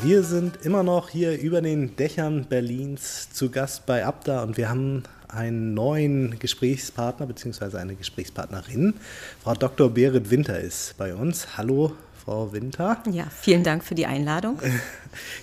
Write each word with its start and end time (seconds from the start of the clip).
wir 0.00 0.22
sind 0.22 0.64
immer 0.64 0.82
noch 0.82 1.08
hier 1.08 1.38
über 1.38 1.60
den 1.60 1.96
Dächern 1.96 2.46
Berlins 2.48 3.30
zu 3.32 3.50
Gast 3.50 3.86
bei 3.86 4.04
Abda 4.04 4.42
und 4.42 4.56
wir 4.56 4.68
haben 4.68 5.02
einen 5.28 5.74
neuen 5.74 6.38
Gesprächspartner 6.38 7.26
bzw. 7.26 7.78
eine 7.78 7.94
Gesprächspartnerin. 7.94 8.94
Frau 9.42 9.54
Dr. 9.54 9.90
Berit 9.90 10.30
Winter 10.30 10.58
ist 10.58 10.96
bei 10.96 11.14
uns. 11.14 11.56
Hallo, 11.56 11.92
Frau 12.24 12.52
Winter. 12.52 13.02
Ja, 13.10 13.24
vielen 13.40 13.64
Dank 13.64 13.82
für 13.82 13.94
die 13.94 14.06
Einladung. 14.06 14.58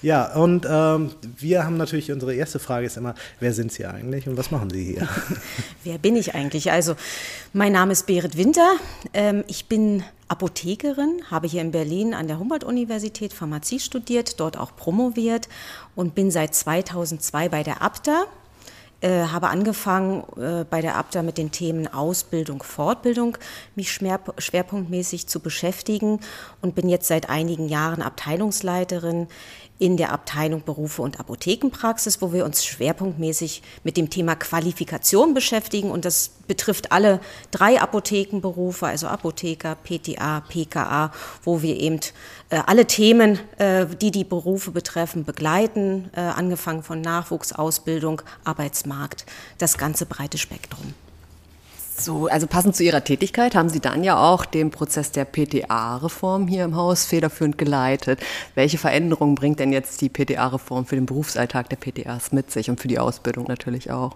Ja, 0.02 0.34
und 0.34 0.66
ähm, 0.68 1.12
wir 1.38 1.64
haben 1.64 1.78
natürlich, 1.78 2.12
unsere 2.12 2.34
erste 2.34 2.58
Frage 2.58 2.88
ist 2.88 2.98
immer, 2.98 3.14
wer 3.40 3.54
sind 3.54 3.72
Sie 3.72 3.86
eigentlich 3.86 4.28
und 4.28 4.36
was 4.36 4.50
machen 4.50 4.72
Sie 4.72 4.84
hier? 4.84 5.08
wer 5.84 6.00
bin 6.00 6.16
ich 6.16 6.34
eigentlich? 6.34 6.72
Also, 6.72 6.96
mein 7.54 7.74
Name 7.74 7.92
ist 7.92 8.08
Berit 8.08 8.36
Winter. 8.36 8.68
Ähm, 9.14 9.44
ich 9.46 9.68
bin 9.68 10.04
Apothekerin, 10.28 11.22
habe 11.30 11.48
hier 11.48 11.62
in 11.62 11.70
Berlin 11.70 12.16
an 12.16 12.28
der 12.28 12.40
Humboldt-Universität 12.40 13.32
Pharmazie 13.32 13.80
studiert, 13.80 14.40
dort 14.40 14.58
auch 14.58 14.76
promoviert 14.76 15.50
und 15.96 16.16
bin 16.16 16.32
seit 16.32 16.56
2002 16.56 17.50
bei 17.50 17.62
der 17.62 17.84
ABDA 17.84 18.26
äh, 19.02 19.24
habe 19.28 19.48
angefangen 19.48 20.24
äh, 20.38 20.66
bei 20.70 20.82
der 20.82 20.98
ABDA 20.98 21.24
mit 21.24 21.38
den 21.38 21.52
Themen 21.52 21.88
Ausbildung, 21.88 22.64
Fortbildung 22.64 23.38
mich 23.76 23.92
schwerpunktmäßig 23.92 25.28
zu 25.28 25.40
beschäftigen 25.40 26.20
und 26.62 26.76
bin 26.76 26.90
jetzt 26.90 27.08
seit 27.08 27.30
einigen 27.30 27.70
Jahren 27.70 28.02
Abteilungsleiterin 28.02 29.28
in 29.80 29.96
der 29.96 30.12
Abteilung 30.12 30.62
Berufe 30.64 31.02
und 31.02 31.20
Apothekenpraxis, 31.20 32.22
wo 32.22 32.34
wir 32.34 32.44
uns 32.44 32.66
schwerpunktmäßig 32.66 33.64
mit 33.84 33.96
dem 33.96 34.10
Thema 34.10 34.36
Qualifikation 34.36 35.34
beschäftigen. 35.34 35.90
Und 35.90 36.04
das 36.04 36.32
betrifft 36.48 36.92
alle 36.92 37.22
drei 37.52 37.82
Apothekenberufe, 37.82 38.86
also 38.86 39.08
Apotheker, 39.08 39.76
PTA, 39.76 40.42
PKA, 40.42 41.14
wo 41.44 41.62
wir 41.62 41.78
eben 41.78 42.02
äh, 42.50 42.62
alle 42.66 42.86
Themen, 42.86 43.40
äh, 43.58 43.86
die 43.86 44.12
die 44.12 44.26
Berufe 44.26 44.72
betreffen, 44.72 45.24
begleiten, 45.24 46.10
äh, 46.14 46.20
angefangen 46.20 46.84
von 46.84 47.00
Nachwuchs, 47.00 47.54
Ausbildung, 47.54 48.22
Arbeitsmarkt, 48.44 49.26
das 49.60 49.78
ganze 49.78 50.06
breite 50.06 50.38
Spektrum. 50.38 50.94
So, 52.00 52.28
also 52.28 52.48
passend 52.48 52.78
zu 52.78 52.84
Ihrer 52.84 53.04
Tätigkeit 53.04 53.56
haben 53.56 53.68
Sie 53.68 53.82
dann 53.82 54.06
ja 54.06 54.18
auch 54.18 54.46
den 54.46 54.72
Prozess 54.72 55.12
der 55.12 55.26
PTA-Reform 55.26 56.48
hier 56.48 56.64
im 56.64 56.78
Haus 56.78 57.06
federführend 57.06 57.58
geleitet. 57.58 58.22
Welche 58.56 58.78
Veränderungen 58.78 59.36
bringt 59.36 59.60
denn 59.60 59.74
jetzt 59.74 60.00
die 60.00 60.08
PTA-Reform 60.08 60.86
für 60.86 60.96
den 60.96 61.06
Berufsalltag 61.06 61.68
der 61.70 61.76
PTAs 61.76 62.32
mit 62.32 62.52
sich 62.52 62.70
und 62.70 62.80
für 62.80 62.88
die 62.88 63.00
Ausbildung 63.00 63.46
natürlich 63.50 63.92
auch? 63.92 64.16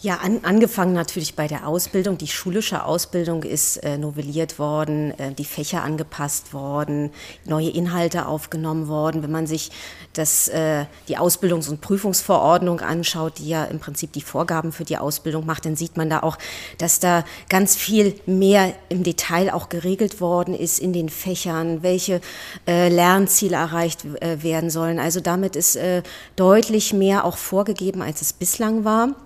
Ja, 0.00 0.18
an, 0.18 0.38
angefangen 0.44 0.92
natürlich 0.92 1.34
bei 1.34 1.48
der 1.48 1.66
Ausbildung. 1.66 2.18
Die 2.18 2.28
schulische 2.28 2.84
Ausbildung 2.84 3.42
ist 3.42 3.78
äh, 3.78 3.98
novelliert 3.98 4.60
worden, 4.60 5.10
äh, 5.18 5.32
die 5.32 5.44
Fächer 5.44 5.82
angepasst 5.82 6.54
worden, 6.54 7.10
neue 7.44 7.70
Inhalte 7.70 8.26
aufgenommen 8.26 8.86
worden. 8.86 9.24
Wenn 9.24 9.32
man 9.32 9.48
sich 9.48 9.72
das, 10.12 10.46
äh, 10.46 10.84
die 11.08 11.18
Ausbildungs- 11.18 11.68
und 11.68 11.80
Prüfungsverordnung 11.80 12.78
anschaut, 12.78 13.38
die 13.38 13.48
ja 13.48 13.64
im 13.64 13.80
Prinzip 13.80 14.12
die 14.12 14.20
Vorgaben 14.20 14.70
für 14.70 14.84
die 14.84 14.98
Ausbildung 14.98 15.46
macht, 15.46 15.64
dann 15.64 15.74
sieht 15.74 15.96
man 15.96 16.08
da 16.08 16.20
auch, 16.20 16.38
dass 16.78 17.00
da 17.00 17.24
ganz 17.48 17.74
viel 17.74 18.14
mehr 18.24 18.74
im 18.90 19.02
Detail 19.02 19.52
auch 19.52 19.68
geregelt 19.68 20.20
worden 20.20 20.54
ist 20.54 20.78
in 20.78 20.92
den 20.92 21.08
Fächern, 21.08 21.82
welche 21.82 22.20
äh, 22.68 22.88
Lernziele 22.88 23.56
erreicht 23.56 24.04
äh, 24.20 24.44
werden 24.44 24.70
sollen. 24.70 25.00
Also 25.00 25.18
damit 25.18 25.56
ist 25.56 25.74
äh, 25.74 26.04
deutlich 26.36 26.92
mehr 26.92 27.24
auch 27.24 27.36
vorgegeben, 27.36 28.00
als 28.00 28.22
es 28.22 28.32
bislang 28.32 28.84
war 28.84 29.16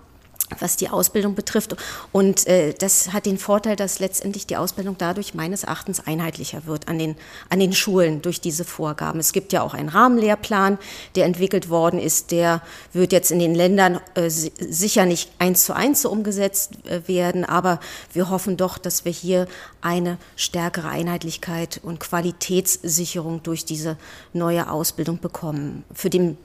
was 0.59 0.77
die 0.77 0.89
Ausbildung 0.89 1.35
betrifft. 1.35 1.75
Und 2.11 2.47
äh, 2.47 2.73
das 2.73 3.13
hat 3.13 3.25
den 3.25 3.37
Vorteil, 3.37 3.75
dass 3.75 3.99
letztendlich 3.99 4.47
die 4.47 4.57
Ausbildung 4.57 4.95
dadurch 4.97 5.33
meines 5.33 5.63
Erachtens 5.63 6.05
einheitlicher 6.05 6.65
wird 6.65 6.87
an 6.87 6.99
den, 6.99 7.15
an 7.49 7.59
den 7.59 7.73
Schulen 7.73 8.21
durch 8.21 8.41
diese 8.41 8.65
Vorgaben. 8.65 9.19
Es 9.19 9.33
gibt 9.33 9.53
ja 9.53 9.61
auch 9.61 9.73
einen 9.73 9.89
Rahmenlehrplan, 9.89 10.77
der 11.15 11.25
entwickelt 11.25 11.69
worden 11.69 11.99
ist. 11.99 12.31
Der 12.31 12.61
wird 12.91 13.11
jetzt 13.11 13.31
in 13.31 13.39
den 13.39 13.55
Ländern 13.55 13.99
äh, 14.15 14.29
sicher 14.29 15.05
nicht 15.05 15.31
eins 15.39 15.65
zu 15.65 15.75
eins 15.75 16.01
so 16.01 16.09
umgesetzt 16.09 16.85
äh, 16.85 17.07
werden, 17.07 17.45
aber 17.45 17.79
wir 18.13 18.29
hoffen 18.29 18.57
doch, 18.57 18.77
dass 18.77 19.05
wir 19.05 19.11
hier 19.11 19.47
eine 19.81 20.17
stärkere 20.35 20.89
Einheitlichkeit 20.89 21.79
und 21.83 21.99
Qualitätssicherung 21.99 23.43
durch 23.43 23.65
diese 23.65 23.97
neue 24.33 24.69
Ausbildung 24.69 25.19
bekommen. 25.19 25.83
Für 25.93 26.09
den 26.09 26.37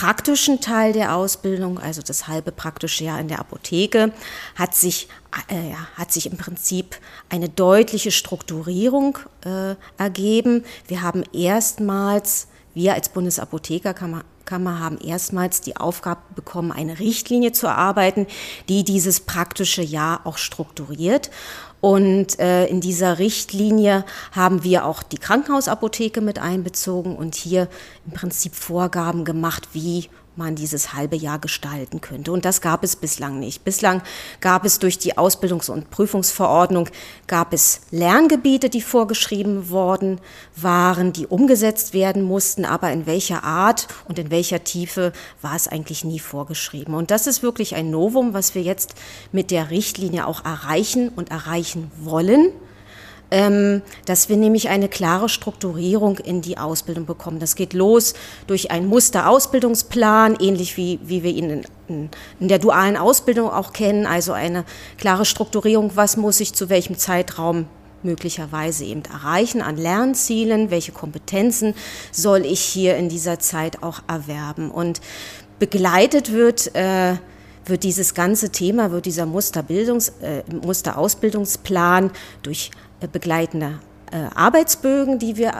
praktischen 0.00 0.62
Teil 0.62 0.94
der 0.94 1.14
Ausbildung, 1.14 1.78
also 1.78 2.00
das 2.00 2.26
halbe 2.26 2.52
praktische 2.52 3.04
Jahr 3.04 3.20
in 3.20 3.28
der 3.28 3.38
Apotheke, 3.38 4.12
hat 4.54 4.74
sich, 4.74 5.08
äh, 5.48 5.74
hat 5.94 6.10
sich 6.10 6.24
im 6.24 6.38
Prinzip 6.38 6.96
eine 7.28 7.50
deutliche 7.50 8.10
Strukturierung 8.10 9.18
äh, 9.44 9.74
ergeben. 9.98 10.64
Wir 10.88 11.02
haben 11.02 11.22
erstmals, 11.34 12.48
wir 12.72 12.94
als 12.94 13.10
Bundesapothekerkammer 13.10 14.24
Kammer 14.46 14.80
haben 14.80 14.98
erstmals 14.98 15.60
die 15.60 15.76
Aufgabe 15.76 16.22
bekommen, 16.34 16.72
eine 16.72 16.98
Richtlinie 16.98 17.52
zu 17.52 17.68
erarbeiten, 17.68 18.26
die 18.68 18.82
dieses 18.82 19.20
praktische 19.20 19.82
Jahr 19.82 20.22
auch 20.24 20.38
strukturiert. 20.38 21.30
Und 21.80 22.38
äh, 22.38 22.66
in 22.66 22.80
dieser 22.80 23.18
Richtlinie 23.18 24.04
haben 24.32 24.64
wir 24.64 24.84
auch 24.84 25.02
die 25.02 25.18
Krankenhausapotheke 25.18 26.20
mit 26.20 26.38
einbezogen 26.38 27.16
und 27.16 27.34
hier 27.34 27.68
im 28.06 28.12
Prinzip 28.12 28.54
Vorgaben 28.54 29.24
gemacht, 29.24 29.68
wie 29.72 30.08
man 30.40 30.56
dieses 30.56 30.94
halbe 30.94 31.16
Jahr 31.16 31.38
gestalten 31.38 32.00
könnte. 32.00 32.32
Und 32.32 32.44
das 32.44 32.60
gab 32.60 32.82
es 32.82 32.96
bislang 32.96 33.38
nicht. 33.38 33.62
Bislang 33.62 34.02
gab 34.40 34.64
es 34.64 34.78
durch 34.78 34.98
die 34.98 35.16
Ausbildungs- 35.16 35.70
und 35.70 35.90
Prüfungsverordnung 35.90 36.88
gab 37.28 37.52
es 37.52 37.82
Lerngebiete, 37.90 38.70
die 38.70 38.80
vorgeschrieben 38.80 39.70
worden 39.70 40.20
waren, 40.56 41.12
die 41.12 41.26
umgesetzt 41.26 41.92
werden 41.92 42.22
mussten, 42.22 42.64
aber 42.64 42.90
in 42.90 43.06
welcher 43.06 43.44
Art 43.44 43.86
und 44.08 44.18
in 44.18 44.30
welcher 44.30 44.64
Tiefe 44.64 45.12
war 45.42 45.54
es 45.54 45.68
eigentlich 45.68 46.04
nie 46.04 46.18
vorgeschrieben. 46.18 46.94
Und 46.94 47.10
das 47.10 47.26
ist 47.26 47.42
wirklich 47.42 47.74
ein 47.74 47.90
Novum, 47.90 48.32
was 48.32 48.54
wir 48.54 48.62
jetzt 48.62 48.94
mit 49.30 49.50
der 49.50 49.70
Richtlinie 49.70 50.26
auch 50.26 50.44
erreichen 50.44 51.10
und 51.10 51.30
erreichen 51.30 51.90
wollen 52.02 52.52
dass 53.30 54.28
wir 54.28 54.36
nämlich 54.36 54.68
eine 54.70 54.88
klare 54.88 55.28
Strukturierung 55.28 56.18
in 56.18 56.42
die 56.42 56.58
Ausbildung 56.58 57.06
bekommen. 57.06 57.38
Das 57.38 57.54
geht 57.54 57.74
los 57.74 58.14
durch 58.48 58.72
einen 58.72 58.88
Musterausbildungsplan, 58.88 60.36
ähnlich 60.40 60.76
wie, 60.76 60.98
wie 61.04 61.22
wir 61.22 61.30
ihn 61.30 61.64
in, 61.86 62.10
in 62.40 62.48
der 62.48 62.58
dualen 62.58 62.96
Ausbildung 62.96 63.48
auch 63.48 63.72
kennen, 63.72 64.04
also 64.06 64.32
eine 64.32 64.64
klare 64.98 65.24
Strukturierung, 65.24 65.92
was 65.94 66.16
muss 66.16 66.40
ich 66.40 66.54
zu 66.54 66.68
welchem 66.70 66.98
Zeitraum 66.98 67.66
möglicherweise 68.02 68.84
eben 68.84 69.02
erreichen 69.04 69.60
an 69.60 69.76
Lernzielen, 69.76 70.70
welche 70.70 70.92
Kompetenzen 70.92 71.74
soll 72.12 72.44
ich 72.44 72.60
hier 72.60 72.96
in 72.96 73.08
dieser 73.08 73.38
Zeit 73.38 73.82
auch 73.82 74.00
erwerben. 74.08 74.70
Und 74.70 75.00
begleitet 75.58 76.32
wird, 76.32 76.74
äh, 76.74 77.16
wird 77.66 77.84
dieses 77.84 78.14
ganze 78.14 78.50
Thema, 78.50 78.90
wird 78.90 79.06
dieser 79.06 79.26
Musterbildungs, 79.26 80.12
äh, 80.22 80.42
Musterausbildungsplan 80.64 82.10
durch 82.42 82.70
begleitende 83.08 83.80
äh, 84.10 84.34
Arbeitsbögen, 84.34 85.18
die 85.18 85.36
wir 85.36 85.50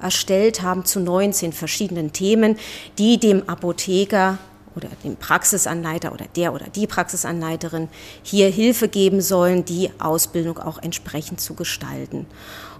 äh, 0.00 0.04
erstellt 0.04 0.62
haben 0.62 0.84
zu 0.84 1.00
19 1.00 1.52
verschiedenen 1.52 2.12
Themen, 2.12 2.58
die 2.98 3.18
dem 3.18 3.48
Apotheker 3.48 4.38
oder 4.74 4.88
dem 5.02 5.16
Praxisanleiter 5.16 6.12
oder 6.12 6.26
der 6.36 6.52
oder 6.52 6.66
die 6.66 6.86
Praxisanleiterin 6.86 7.88
hier 8.22 8.50
Hilfe 8.50 8.88
geben 8.88 9.22
sollen, 9.22 9.64
die 9.64 9.90
Ausbildung 9.98 10.58
auch 10.58 10.82
entsprechend 10.82 11.40
zu 11.40 11.54
gestalten. 11.54 12.26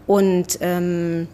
Und 0.06 0.58
ähm, 0.60 1.28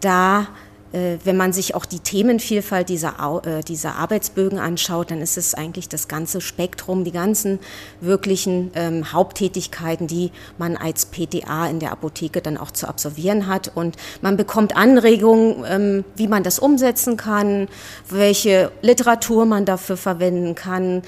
da 0.00 0.42
äh, 0.42 0.46
wenn 0.92 1.36
man 1.36 1.52
sich 1.52 1.74
auch 1.74 1.84
die 1.84 2.00
Themenvielfalt 2.00 2.88
dieser, 2.88 3.42
äh, 3.44 3.62
dieser 3.62 3.96
Arbeitsbögen 3.96 4.58
anschaut, 4.58 5.10
dann 5.10 5.22
ist 5.22 5.36
es 5.36 5.54
eigentlich 5.54 5.88
das 5.88 6.08
ganze 6.08 6.40
Spektrum, 6.40 7.04
die 7.04 7.12
ganzen 7.12 7.60
wirklichen 8.00 8.72
ähm, 8.74 9.12
Haupttätigkeiten, 9.12 10.08
die 10.08 10.32
man 10.58 10.76
als 10.76 11.06
PTA 11.06 11.68
in 11.68 11.78
der 11.78 11.92
Apotheke 11.92 12.40
dann 12.40 12.56
auch 12.56 12.72
zu 12.72 12.88
absolvieren 12.88 13.46
hat. 13.46 13.70
Und 13.74 13.96
man 14.20 14.36
bekommt 14.36 14.76
Anregungen, 14.76 15.64
ähm, 15.68 16.04
wie 16.16 16.26
man 16.26 16.42
das 16.42 16.58
umsetzen 16.58 17.16
kann, 17.16 17.68
welche 18.08 18.72
Literatur 18.82 19.46
man 19.46 19.64
dafür 19.64 19.96
verwenden 19.96 20.54
kann, 20.56 21.02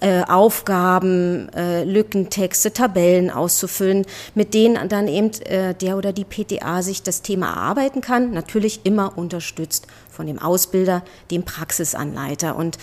äh, 0.00 0.22
Aufgaben, 0.24 1.48
äh, 1.54 1.84
Lückentexte, 1.84 2.72
Tabellen 2.72 3.30
auszufüllen, 3.30 4.04
mit 4.34 4.52
denen 4.52 4.88
dann 4.88 5.08
eben 5.08 5.30
äh, 5.42 5.74
der 5.74 5.96
oder 5.96 6.12
die 6.12 6.24
PTA 6.24 6.82
sich 6.82 7.02
das 7.02 7.22
Thema 7.22 7.48
erarbeiten 7.48 8.02
kann, 8.02 8.32
natürlich 8.32 8.80
immer 8.84 9.16
unterstützt 9.16 9.86
von 10.10 10.26
dem 10.26 10.38
Ausbilder, 10.38 11.02
dem 11.30 11.44
Praxisanleiter. 11.44 12.56
Und 12.56 12.78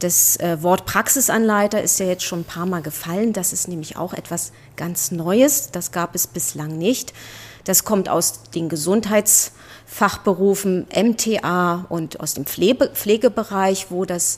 das 0.00 0.38
äh, 0.40 0.62
Wort 0.62 0.84
Praxisanleiter 0.84 1.82
ist 1.82 2.00
ja 2.00 2.06
jetzt 2.06 2.24
schon 2.24 2.40
ein 2.40 2.44
paar 2.44 2.66
Mal 2.66 2.82
gefallen. 2.82 3.32
Das 3.32 3.52
ist 3.52 3.68
nämlich 3.68 3.96
auch 3.96 4.12
etwas 4.12 4.52
ganz 4.76 5.10
Neues. 5.10 5.70
Das 5.70 5.92
gab 5.92 6.14
es 6.14 6.26
bislang 6.26 6.76
nicht. 6.76 7.14
Das 7.64 7.84
kommt 7.84 8.08
aus 8.08 8.42
den 8.54 8.68
Gesundheitsfachberufen 8.68 10.86
MTA 10.94 11.86
und 11.88 12.20
aus 12.20 12.34
dem 12.34 12.44
Pflege 12.44 12.90
Pflegebereich, 12.92 13.86
wo 13.90 14.04
das 14.04 14.36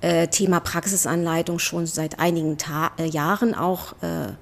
äh, 0.00 0.28
Thema 0.28 0.60
Praxisanleitung 0.60 1.58
schon 1.58 1.86
seit 1.86 2.18
einigen 2.20 2.58
Ta 2.58 2.92
äh, 2.98 3.04
Jahren 3.04 3.54
auch 3.54 3.94
äh, 4.02 4.32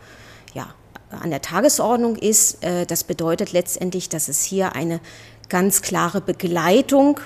ja, 0.54 0.68
an 1.10 1.30
der 1.30 1.40
Tagesordnung 1.40 2.16
ist. 2.16 2.58
Das 2.88 3.04
bedeutet 3.04 3.52
letztendlich, 3.52 4.08
dass 4.08 4.28
es 4.28 4.42
hier 4.42 4.74
eine 4.74 5.00
ganz 5.48 5.80
klare 5.82 6.20
Begleitung 6.20 7.20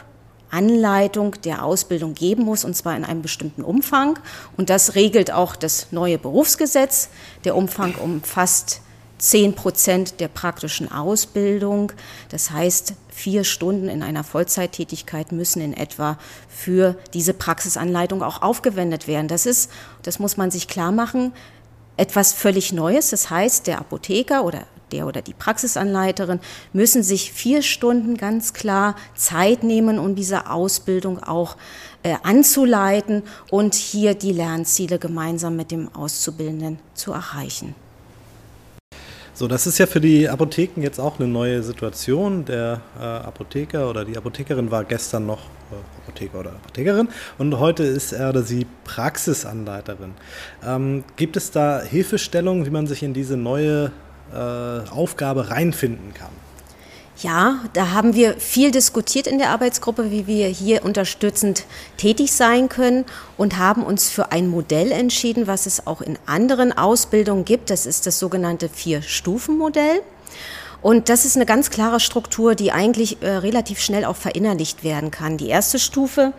Anleitung 0.51 1.37
der 1.45 1.65
Ausbildung 1.65 2.15
geben 2.15 2.45
muss, 2.45 2.65
und 2.65 2.75
zwar 2.75 2.97
in 2.97 3.05
einem 3.05 3.23
bestimmten 3.23 3.63
Umfang. 3.63 4.19
Und 4.57 4.69
das 4.69 4.95
regelt 4.95 5.33
auch 5.33 5.57
das 5.57 5.93
neue 5.93 6.19
Berufsgesetz. 6.19 7.09
Der 7.45 7.57
Umfang 7.57 7.95
umfasst 7.95 8.83
10 9.21 9.55
Prozent 9.55 10.21
der 10.21 10.29
praktischen 10.29 10.91
Ausbildung. 10.91 11.93
Das 12.31 12.51
heißt, 12.51 12.95
vier 13.09 13.45
Stunden 13.45 13.89
in 13.89 14.03
einer 14.03 14.25
Vollzeittätigkeit 14.25 15.31
müssen 15.31 15.61
in 15.61 15.75
etwa 15.75 16.19
für 16.49 16.97
diese 17.13 17.35
Praxisanleitung 17.35 18.23
auch 18.23 18.43
aufgewendet 18.43 19.07
werden. 19.07 19.29
Das 19.29 19.47
ist, 19.47 19.71
das 20.03 20.19
muss 20.19 20.37
man 20.37 20.51
sich 20.51 20.69
klar 20.69 20.91
machen, 20.91 21.33
etwas 21.97 22.33
völlig 22.33 22.73
Neues. 22.73 23.11
Das 23.11 23.31
heißt, 23.31 23.67
der 23.67 23.79
Apotheker 23.79 24.45
oder 24.45 24.67
der 24.91 25.07
oder 25.07 25.23
die 25.23 25.35
Praxisanleiterin 25.35 26.41
müssen 26.73 27.03
sich 27.03 27.31
vier 27.31 27.63
Stunden 27.63 28.17
ganz 28.17 28.55
klar 28.55 28.97
Zeit 29.15 29.63
nehmen, 29.63 29.99
um 29.99 30.17
diese 30.17 30.51
Ausbildung 30.51 31.23
auch 31.23 31.57
äh, 32.03 32.17
anzuleiten 32.23 33.23
und 33.51 33.75
hier 33.75 34.15
die 34.15 34.33
Lernziele 34.33 34.99
gemeinsam 34.99 35.55
mit 35.55 35.71
dem 35.71 35.95
Auszubildenden 35.95 36.81
zu 36.95 37.13
erreichen. 37.13 37.75
So, 39.33 39.49
das 39.49 39.67
ist 39.67 39.79
ja 39.79 39.87
für 39.87 40.01
die 40.01 40.29
Apotheken 40.29 40.83
jetzt 40.83 40.99
auch 40.99 41.19
eine 41.19 41.29
neue 41.29 41.63
Situation. 41.63 42.45
Der 42.45 42.81
äh, 42.99 43.03
Apotheker 43.03 43.89
oder 43.89 44.05
die 44.05 44.17
Apothekerin 44.17 44.71
war 44.71 44.85
gestern 44.85 45.27
noch 45.27 45.41
äh, 45.71 46.03
Apotheker 46.03 46.41
oder 46.41 46.51
Apothekerin 46.51 47.09
und 47.39 47.59
heute 47.59 47.85
ist 47.85 48.13
er 48.13 48.31
oder 48.31 48.43
sie 48.43 48.67
Praxisanleiterin. 48.85 50.13
Ähm, 50.67 51.05
gibt 51.17 51.37
es 51.37 51.51
da 51.51 51.81
Hilfestellungen, 51.81 52.67
wie 52.67 52.71
man 52.71 52.87
sich 52.87 53.03
in 53.03 53.15
diese 53.15 53.37
neue 53.37 53.93
äh, 54.33 54.37
Aufgabe 54.37 55.51
reinfinden 55.51 56.13
kann? 56.13 56.33
Ja, 57.23 57.59
da 57.75 57.91
haben 57.91 58.15
wir 58.15 58.39
viel 58.39 58.71
diskutiert 58.71 59.27
in 59.27 59.37
der 59.37 59.51
Arbeitsgruppe, 59.51 60.11
wie 60.11 60.27
wir 60.27 60.49
hier 60.49 60.83
unterstützend 60.87 61.65
tätig 61.99 62.33
sein 62.33 62.71
können 62.71 63.05
und 63.37 63.59
haben 63.59 63.83
uns 63.83 64.09
für 64.09 64.33
ein 64.33 64.49
Modell 64.49 64.91
entschieden, 64.91 65.47
was 65.47 65.67
es 65.67 65.87
auch 65.87 66.01
in 66.01 66.19
anderen 66.25 66.73
Ausbildungen 66.73 67.45
gibt. 67.45 67.69
Das 67.69 67.85
ist 67.85 68.07
das 68.07 68.19
sogenannte 68.19 68.71
Vier-Stufen-Modell. 68.71 70.01
Und 70.81 71.11
das 71.11 71.27
ist 71.27 71.37
eine 71.37 71.45
ganz 71.45 71.69
klare 71.69 72.01
Struktur, 72.01 72.55
die 72.55 72.73
eigentlich 72.73 73.21
äh, 73.21 73.29
relativ 73.29 73.81
schnell 73.81 74.07
auch 74.07 74.17
verinnerlicht 74.17 74.83
werden 74.83 75.11
kann. 75.11 75.37
Die 75.37 75.49
erste 75.49 75.79
Stufe 75.79 76.33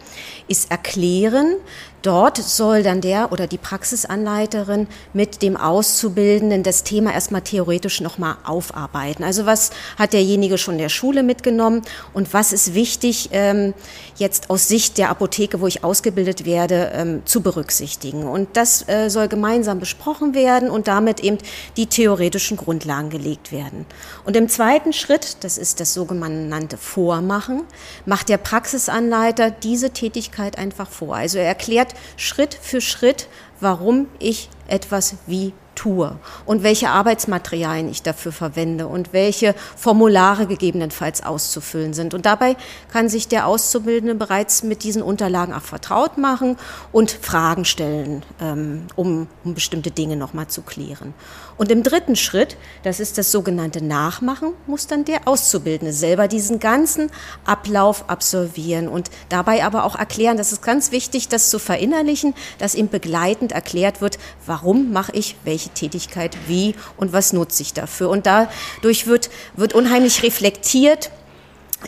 ist 0.48 0.72
erklären, 0.72 1.58
Dort 2.02 2.38
soll 2.38 2.82
dann 2.82 3.00
der 3.00 3.32
oder 3.32 3.46
die 3.46 3.60
Praxisanleiterin 3.60 4.88
mit 5.14 5.42
dem 5.44 5.56
Auszubildenden 5.56 6.64
das 6.64 6.84
Thema 6.84 7.14
erstmal 7.14 7.42
theoretisch 7.42 8.02
nochmal 8.02 8.38
aufarbeiten. 8.44 9.24
Also 9.24 9.46
was 9.46 9.70
hat 9.98 10.14
derjenige 10.14 10.58
schon 10.58 10.80
der 10.80 10.90
Schule 10.90 11.22
mitgenommen 11.22 11.84
und 12.14 12.34
was 12.34 12.54
ist 12.54 12.74
wichtig, 12.74 13.30
ähm, 13.34 13.76
jetzt 14.18 14.50
aus 14.50 14.68
Sicht 14.68 14.98
der 14.98 15.10
Apotheke, 15.10 15.62
wo 15.62 15.68
ich 15.68 15.84
ausgebildet 15.84 16.46
werde, 16.46 16.92
ähm, 16.94 17.22
zu 17.26 17.42
berücksichtigen. 17.42 18.24
Und 18.24 18.50
das 18.58 18.88
äh, 18.88 19.10
soll 19.10 19.28
gemeinsam 19.28 19.80
besprochen 19.80 20.34
werden 20.34 20.70
und 20.72 20.88
damit 20.88 21.20
eben 21.20 21.38
die 21.78 21.86
theoretischen 21.86 22.58
Grundlagen 22.58 23.10
gelegt 23.10 23.52
werden. 23.52 23.86
Und 24.26 24.36
im 24.36 24.50
zweiten 24.50 24.94
Schritt, 24.94 25.38
das 25.42 25.58
ist 25.58 25.80
das 25.80 25.94
sogenannte 25.94 26.78
Vormachen, 26.78 27.64
macht 28.06 28.30
der 28.30 28.38
Praxisanleiter 28.38 29.52
diese 29.52 29.92
Tätigkeit 29.92 30.58
einfach 30.58 30.90
vor. 30.90 31.16
Also 31.16 31.38
er 31.38 31.46
erklärt 31.46 31.91
Schritt 32.18 32.54
für 32.54 32.82
Schritt, 32.82 33.28
warum 33.60 34.08
ich 34.20 34.50
etwas 34.68 35.16
wie 35.28 35.54
tue 35.76 36.18
und 36.46 36.64
welche 36.64 36.90
Arbeitsmaterialien 36.90 37.90
ich 37.90 38.04
dafür 38.04 38.32
verwende 38.32 38.88
und 38.88 39.14
welche 39.14 39.56
Formulare 39.76 40.46
gegebenenfalls 40.46 41.24
auszufüllen 41.24 41.94
sind. 41.94 42.14
Und 42.14 42.26
dabei 42.26 42.56
kann 42.92 43.10
sich 43.10 43.28
der 43.28 43.48
Auszubildende 43.48 44.16
bereits 44.16 44.64
mit 44.64 44.84
diesen 44.84 45.02
Unterlagen 45.02 45.54
auch 45.54 45.62
vertraut 45.62 46.18
machen 46.18 46.58
und 46.92 47.12
Fragen 47.12 47.66
stellen, 47.66 48.24
ähm, 48.40 48.88
um, 48.96 49.28
um 49.44 49.54
bestimmte 49.54 49.92
Dinge 49.92 50.18
nochmal 50.18 50.48
zu 50.48 50.62
klären. 50.62 51.14
Und 51.62 51.70
im 51.70 51.84
dritten 51.84 52.16
Schritt, 52.16 52.58
das 52.82 53.00
ist 53.00 53.20
das 53.20 53.32
sogenannte 53.32 53.84
Nachmachen, 53.84 54.56
muss 54.66 54.88
dann 54.88 55.06
der 55.06 55.28
Auszubildende 55.28 55.94
selber 55.94 56.28
diesen 56.28 56.60
ganzen 56.60 57.12
Ablauf 57.46 58.10
absolvieren 58.10 58.88
und 58.88 59.12
dabei 59.30 59.64
aber 59.64 59.84
auch 59.84 59.96
erklären, 59.96 60.38
das 60.38 60.52
ist 60.52 60.64
ganz 60.64 60.92
wichtig, 60.92 61.28
das 61.28 61.52
zu 61.52 61.60
verinnerlichen, 61.60 62.34
dass 62.58 62.74
ihm 62.74 62.90
begleitend 62.90 63.52
erklärt 63.52 64.02
wird, 64.02 64.18
warum 64.48 64.92
mache 64.92 65.12
ich 65.12 65.36
welche 65.44 65.70
Tätigkeit 65.70 66.36
wie 66.48 66.74
und 66.98 67.14
was 67.14 67.32
nutze 67.32 67.62
ich 67.62 67.74
dafür. 67.74 68.10
Und 68.10 68.26
dadurch 68.26 69.06
wird, 69.06 69.30
wird 69.56 69.74
unheimlich 69.74 70.24
reflektiert, 70.24 71.12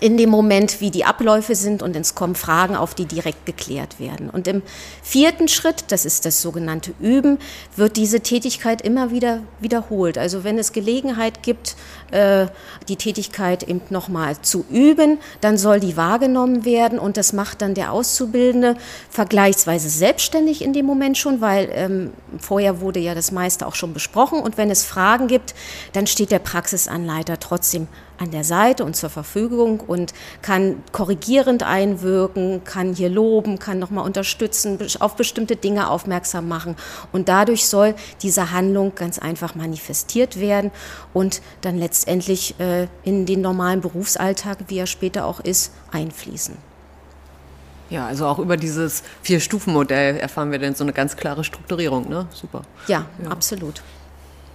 in 0.02 0.18
dem 0.18 0.30
Moment, 0.30 0.82
wie 0.82 0.92
die 0.92 1.06
Abläufe 1.06 1.56
sind 1.56 1.84
und 1.84 1.96
es 1.96 2.16
kommen 2.16 2.36
Fragen 2.36 2.76
auf, 2.76 2.96
die 2.96 3.06
direkt 3.06 3.46
geklärt 3.46 4.00
werden. 4.00 4.30
Und 4.30 4.48
im 4.48 4.64
vierten 5.02 5.48
Schritt, 5.48 5.86
das 5.90 6.06
ist 6.06 6.26
das 6.26 6.42
sogenannte 6.42 6.94
Üben, 7.00 7.38
wird 7.76 7.98
diese 7.98 8.22
Tätigkeit 8.22 8.82
immer 8.82 9.12
wieder 9.12 9.42
wiederholt. 9.60 10.18
Also 10.18 10.44
wenn 10.44 10.58
es 10.58 10.72
Gelegenheit 10.72 11.44
gibt, 11.44 11.76
äh, 12.14 12.48
die 12.88 12.96
Tätigkeit 12.96 13.64
eben 13.64 13.82
nochmal 13.90 14.40
zu 14.42 14.66
üben, 14.70 15.18
dann 15.42 15.58
soll 15.58 15.80
die 15.80 15.98
wahrgenommen 15.98 16.64
werden 16.64 17.00
und 17.00 17.18
das 17.18 17.34
macht 17.34 17.62
dann 17.62 17.74
der 17.74 17.92
Auszubildende 17.92 18.76
vergleichsweise 19.10 19.90
selbstständig 19.90 20.62
in 20.62 20.74
dem 20.74 20.86
Moment 20.86 21.18
schon, 21.18 21.42
weil 21.42 21.70
ähm, 21.74 22.12
vorher 22.40 22.82
wurde 22.82 23.00
ja 23.00 23.16
das 23.16 23.32
meiste 23.32 23.66
auch 23.66 23.76
schon 23.76 23.94
besprochen 23.94 24.40
und 24.40 24.58
wenn 24.58 24.70
es 24.70 24.86
Fragen 24.86 25.28
gibt, 25.28 25.56
dann 25.94 26.06
steht 26.06 26.32
der 26.32 26.40
Praxisanleiter 26.40 27.40
trotzdem 27.40 27.88
an 28.20 28.32
der 28.32 28.44
Seite 28.44 28.86
und 28.86 28.96
zur 28.96 29.10
Verfügung 29.10 29.80
und 29.80 30.14
kann 30.42 30.84
korrigierend 30.92 31.64
einwirken, 31.64 32.64
kann 32.64 32.94
hier 32.94 33.10
loben, 33.10 33.60
kann 33.60 33.80
nochmal 33.80 34.06
unterstützen, 34.06 34.78
auf 35.00 35.16
bestimmte 35.16 35.56
Dinge 35.56 35.90
aufmerksam 35.90 36.48
machen. 36.48 36.76
Und 37.12 37.28
dadurch 37.28 37.66
soll 37.68 37.96
diese 38.22 38.52
Handlung 38.52 38.94
ganz 38.96 39.20
einfach 39.20 39.56
manifestiert 39.56 40.40
werden 40.40 40.72
und 41.14 41.42
dann 41.62 41.78
letztendlich 41.78 42.03
äh, 42.08 42.88
in 43.04 43.26
den 43.26 43.42
normalen 43.42 43.82
Berufsalltag, 43.82 44.60
wie 44.68 44.78
er 44.78 44.88
später 44.88 45.26
auch 45.26 45.40
ist, 45.40 45.72
einfließen. 45.92 46.58
Ja, 47.90 48.08
also 48.08 48.26
auch 48.26 48.40
über 48.40 48.58
dieses 48.58 49.04
Vier-Stufen-Modell 49.22 50.18
erfahren 50.18 50.52
wir 50.52 50.60
dann 50.60 50.74
so 50.74 50.84
eine 50.84 50.94
ganz 50.94 51.16
klare 51.16 51.44
Strukturierung, 51.44 52.10
ne? 52.10 52.28
Super. 52.32 52.64
Ja, 52.88 53.06
ja. 53.24 53.30
absolut. 53.30 53.84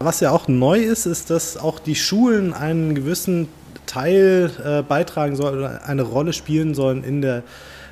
Was 0.00 0.20
ja 0.20 0.30
auch 0.30 0.48
neu 0.48 0.78
ist, 0.78 1.06
ist, 1.06 1.30
dass 1.30 1.56
auch 1.56 1.78
die 1.78 1.94
Schulen 1.94 2.52
einen 2.52 2.94
gewissen 2.94 3.48
Teil 3.86 4.50
äh, 4.64 4.82
beitragen 4.82 5.36
sollen 5.36 5.58
oder 5.58 5.84
eine 5.84 6.02
Rolle 6.02 6.32
spielen 6.32 6.74
sollen 6.74 7.04
in 7.04 7.22
der 7.22 7.42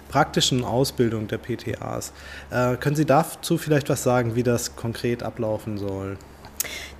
praktischen 0.08 0.64
Ausbildung 0.64 1.28
der 1.28 1.38
PTAs. 1.38 2.12
Äh, 2.50 2.76
können 2.76 2.96
Sie 2.96 3.06
dazu 3.06 3.58
vielleicht 3.58 3.88
was 3.88 4.02
sagen, 4.02 4.36
wie 4.36 4.42
das 4.42 4.76
konkret 4.76 5.22
ablaufen 5.22 5.78
soll? 5.78 6.16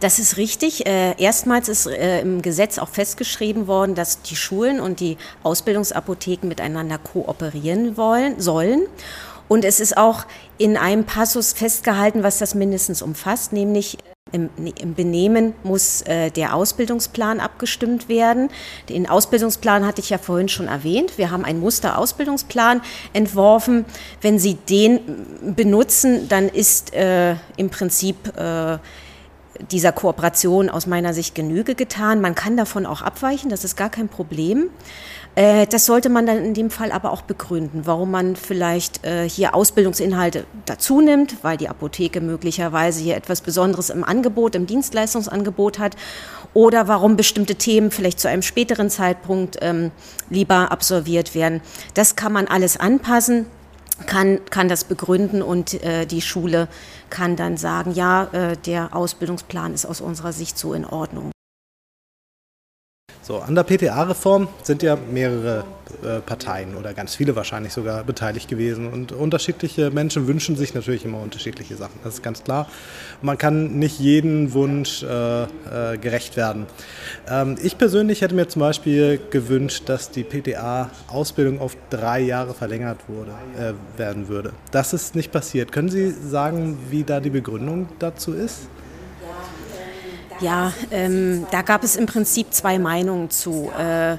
Das 0.01 0.19
ist 0.19 0.37
richtig. 0.37 0.87
Äh, 0.87 1.15
erstmals 1.19 1.69
ist 1.69 1.87
äh, 1.87 2.21
im 2.21 2.43
Gesetz 2.43 2.79
auch 2.79 2.89
festgeschrieben 2.89 3.67
worden, 3.67 3.95
dass 3.95 4.21
die 4.23 4.37
Schulen 4.37 4.79
und 4.81 5.01
die 5.01 5.17
Ausbildungsapotheken 5.43 6.49
miteinander 6.49 6.99
kooperieren 6.99 7.97
wollen, 7.97 8.39
sollen. 8.41 8.83
Und 9.49 9.65
es 9.65 9.81
ist 9.81 9.97
auch 9.97 10.27
in 10.59 10.77
einem 10.77 11.05
Passus 11.05 11.53
festgehalten, 11.53 12.23
was 12.23 12.39
das 12.39 12.55
mindestens 12.55 13.01
umfasst, 13.01 13.53
nämlich 13.53 13.97
im, 14.33 14.51
Im, 14.81 14.95
Benehmen 14.95 15.55
muss 15.63 16.03
äh, 16.03 16.31
der 16.33 16.55
Ausbildungsplan 16.55 17.39
abgestimmt 17.39 18.09
werden. 18.09 18.51
Den 18.89 19.09
Ausbildungsplan 19.09 19.87
hatte 19.87 20.01
ich 20.01 20.11
ja 20.11 20.19
vorhin 20.19 20.49
schon 20.49 20.67
erwähnt. 20.67 21.17
Wir 21.17 21.31
haben 21.31 21.45
einen 21.45 21.61
Musterausbildungsplan 21.61 22.83
entworfen. 23.13 23.85
Wenn 24.21 24.41
Sie 24.41 24.55
den 24.55 25.55
benutzen, 25.55 26.29
dann 26.29 26.49
ist 26.49 26.93
äh, 26.93 27.37
im 27.57 27.71
Prinzip 27.71 28.37
äh, 28.37 28.79
dieser 29.71 29.93
Kooperation 29.93 30.69
aus 30.71 30.87
meiner 30.87 31.15
Sicht 31.15 31.35
Genüge 31.35 31.75
getan. 31.75 32.21
Man 32.21 32.35
kann 32.35 32.57
davon 32.57 32.87
auch 32.87 33.03
abweichen, 33.03 33.51
das 33.51 33.65
ist 33.65 33.77
gar 33.77 33.91
kein 33.91 34.09
Problem. 34.09 34.71
Äh, 35.37 35.67
das 35.67 35.87
sollte 35.87 36.09
man 36.09 36.27
dann 36.27 36.45
in 36.45 36.55
dem 36.55 36.71
Fall 36.71 36.93
aber 36.93 37.13
auch 37.13 37.23
begründen, 37.23 37.83
warum 37.85 38.11
man 38.11 38.37
vielleicht 38.37 39.05
äh, 39.05 39.29
hier 39.29 39.55
Ausbildungsinhalte 39.55 40.45
dazu 40.65 41.01
nimmt, 41.01 41.37
weil 41.43 41.57
die 41.57 41.69
Apotheke 41.69 42.21
möglicherweise 42.21 43.03
hier 43.03 43.17
etwas 43.17 43.43
Besonderes 43.43 43.91
im 43.91 44.03
Angebot, 44.03 44.55
im 44.55 44.67
Dienstleistungsangebot 44.67 45.79
hat 45.79 45.97
oder 46.55 46.89
warum 46.89 47.17
bestimmte 47.17 47.57
Themen 47.57 47.91
vielleicht 47.91 48.19
zu 48.19 48.29
einem 48.29 48.43
späteren 48.43 48.89
Zeitpunkt 48.89 49.59
ähm, 49.61 49.91
lieber 50.31 50.73
absolviert 50.73 51.35
werden. 51.35 51.61
Das 51.95 52.17
kann 52.17 52.33
man 52.33 52.49
alles 52.49 52.79
anpassen 52.79 53.47
kann, 54.07 54.41
kann 54.51 54.69
das 54.69 54.85
begründen 54.85 55.43
und 55.43 55.83
äh, 55.83 56.07
die 56.07 56.21
Schule 56.21 56.69
kann 57.09 57.37
dann 57.37 57.57
sagen, 57.57 57.93
ja, 57.93 58.25
äh, 58.33 58.57
der 58.57 58.95
Ausbildungsplan 58.95 59.73
ist 59.73 59.87
aus 59.87 60.01
unserer 60.01 60.33
Sicht 60.33 60.59
so 60.59 60.75
in 60.75 60.85
Ordnung. 60.85 61.31
So, 63.27 63.41
an 63.41 63.57
der 63.57 63.65
PTA-Reform 63.65 64.47
sind 64.63 64.85
ja 64.85 64.97
mehrere 65.11 65.65
äh, 66.05 66.21
Parteien 66.21 66.77
oder 66.77 66.95
ganz 66.95 67.17
viele 67.17 67.35
wahrscheinlich 67.35 67.73
sogar 67.73 68.05
beteiligt 68.05 68.47
gewesen. 68.49 68.87
Und 68.87 69.11
unterschiedliche 69.11 69.91
Menschen 69.91 70.29
wünschen 70.29 70.55
sich 70.55 70.75
natürlich 70.75 71.05
immer 71.05 71.21
unterschiedliche 71.21 71.75
Sachen. 71.75 71.99
Das 72.05 72.15
ist 72.15 72.23
ganz 72.23 72.45
klar. 72.45 72.69
Man 73.23 73.37
kann 73.37 73.81
nicht 73.81 73.99
jeden 73.99 74.53
Wunsch 74.53 75.03
äh, 75.03 75.43
äh, 75.43 75.99
gerecht 76.01 76.37
werden. 76.37 76.67
Ähm, 77.29 77.57
ich 77.61 77.77
persönlich 77.79 78.21
hätte 78.21 78.37
mir 78.37 78.47
zum 78.47 78.61
Beispiel 78.61 79.19
gewünscht, 79.31 79.89
dass 79.89 80.13
die 80.13 80.23
PTA-Ausbildung 80.23 81.61
auf 81.61 81.77
drei 81.91 82.21
Jahre 82.21 82.55
verlängert 82.55 83.09
wurde, 83.09 83.33
äh, 83.59 83.99
werden 83.99 84.29
würde. 84.29 84.53
Das 84.71 84.93
ist 84.93 85.17
nicht 85.17 85.33
passiert. 85.33 85.73
Können 85.73 85.89
Sie 85.89 86.13
sagen, 86.13 86.79
wie 86.91 87.03
da 87.03 87.19
die 87.19 87.31
Begründung 87.31 87.89
dazu 87.99 88.35
ist? 88.35 88.69
Ja, 90.41 90.73
ähm, 90.91 91.47
da 91.51 91.63
gab 91.63 91.83
es 91.83 91.97
im 91.97 92.07
Prinzip 92.07 92.53
zwei 92.53 92.79
Meinungen 92.79 93.31
zu. 93.31 93.71
Äh, 93.79 94.17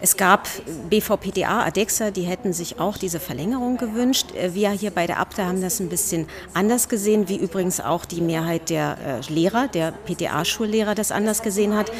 es 0.00 0.16
gab 0.16 0.48
BVPTA, 0.90 1.64
ADEXA, 1.64 2.12
die 2.12 2.22
hätten 2.22 2.52
sich 2.52 2.78
auch 2.78 2.96
diese 2.96 3.18
Verlängerung 3.18 3.78
gewünscht. 3.78 4.26
Äh, 4.34 4.54
wir 4.54 4.70
hier 4.70 4.90
bei 4.90 5.06
der 5.06 5.18
ABDA 5.18 5.46
haben 5.46 5.60
das 5.60 5.80
ein 5.80 5.88
bisschen 5.88 6.26
anders 6.54 6.88
gesehen, 6.88 7.28
wie 7.28 7.36
übrigens 7.36 7.80
auch 7.80 8.04
die 8.04 8.20
Mehrheit 8.20 8.70
der 8.70 8.96
äh, 9.04 9.32
Lehrer, 9.32 9.66
der 9.66 9.92
PTA-Schullehrer 10.06 10.94
das 10.94 11.10
anders 11.10 11.42
gesehen 11.42 11.74
hat. 11.76 11.90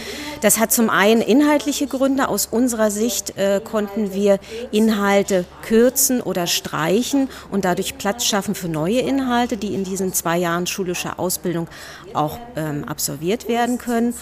Das 0.42 0.58
hat 0.58 0.72
zum 0.72 0.90
einen 0.90 1.20
inhaltliche 1.20 1.88
Gründe. 1.88 2.28
Aus 2.28 2.46
unserer 2.46 2.90
Sicht 2.92 3.36
äh, 3.36 3.60
konnten 3.62 4.14
wir 4.14 4.38
Inhalte 4.70 5.44
kürzen 5.62 6.20
oder 6.20 6.46
streichen 6.46 7.28
und 7.50 7.64
dadurch 7.64 7.98
Platz 7.98 8.24
schaffen 8.24 8.54
für 8.54 8.68
neue 8.68 9.00
Inhalte, 9.00 9.56
die 9.56 9.74
in 9.74 9.82
diesen 9.82 10.12
zwei 10.12 10.38
Jahren 10.38 10.66
schulischer 10.66 11.18
Ausbildung 11.18 11.68
auch 12.14 12.38
ähm, 12.56 12.84
absolviert 12.84 13.48
werden 13.48 13.78
können. 13.78 14.14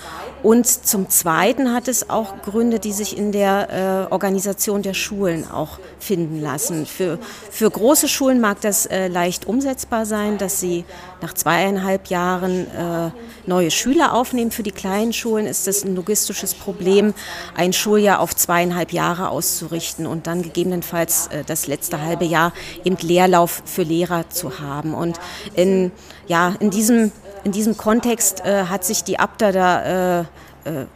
Und 0.43 0.67
zum 0.67 1.09
Zweiten 1.11 1.73
hat 1.73 1.89
es 1.89 2.09
auch 2.11 2.43
Gründe, 2.43 2.79
die 2.79 2.93
sich 2.93 3.17
in 3.17 3.33
der 3.33 3.66
äh, 3.71 4.13
Organisation 4.13 4.83
der 4.83 4.95
Schulen 4.95 5.49
auch 5.51 5.79
finden 5.99 6.41
lassen. 6.41 6.87
Für, 6.87 7.19
für 7.51 7.71
große 7.71 8.09
Schulen 8.09 8.41
mag 8.41 8.61
das 8.61 8.87
äh, 8.87 9.09
leicht 9.09 9.47
umsetzbar 9.47 10.07
sein, 10.07 10.39
dass 10.39 10.61
sie 10.61 10.85
nach 11.23 11.35
zweieinhalb 11.35 12.09
Jahren 12.09 12.67
äh, 12.67 13.11
neue 13.47 13.71
Schüler 13.71 14.13
aufnehmen. 14.13 14.51
Für 14.51 14.63
die 14.63 14.73
kleinen 14.73 15.13
Schulen 15.13 15.47
ist 15.47 15.67
das 15.67 15.85
ein 15.85 15.95
logistisches 15.95 16.55
Problem, 16.55 17.15
ein 17.55 17.73
Schuljahr 17.73 18.21
auf 18.21 18.35
zweieinhalb 18.35 18.93
Jahre 18.93 19.29
auszurichten 19.31 20.07
und 20.07 20.27
dann 20.27 20.43
gegebenenfalls 20.43 21.29
äh, 21.29 21.45
das 21.45 21.67
letzte 21.67 22.01
halbe 22.01 22.25
Jahr 22.25 22.53
im 22.85 22.97
Leerlauf 23.01 23.63
für 23.65 23.83
Lehrer 23.83 24.29
zu 24.31 24.61
haben. 24.61 24.95
Und 24.95 25.19
in, 25.55 25.93
ja, 26.27 26.55
in 26.61 26.71
diesem 26.71 27.13
in 27.47 27.53
diesem 27.53 27.77
Kontext 27.77 28.45
äh, 28.45 28.65
hat 28.65 28.85
sich 28.85 29.05
die 29.05 29.21
Abda 29.21 29.53
da 29.53 30.19
äh, 30.19 30.25
äh, 30.65 30.87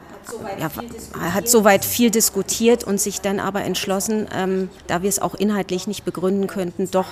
ja, 0.59 0.71
hat 1.35 1.49
soweit 1.49 1.85
viel 1.85 2.11
diskutiert 2.11 2.85
und 2.85 3.01
sich 3.01 3.21
dann 3.21 3.41
aber 3.41 3.63
entschlossen, 3.63 4.29
ähm, 4.35 4.71
da 4.87 5.03
wir 5.03 5.09
es 5.09 5.21
auch 5.21 5.35
inhaltlich 5.35 5.87
nicht 5.87 6.05
begründen 6.05 6.47
könnten, 6.47 6.91
doch 6.91 7.07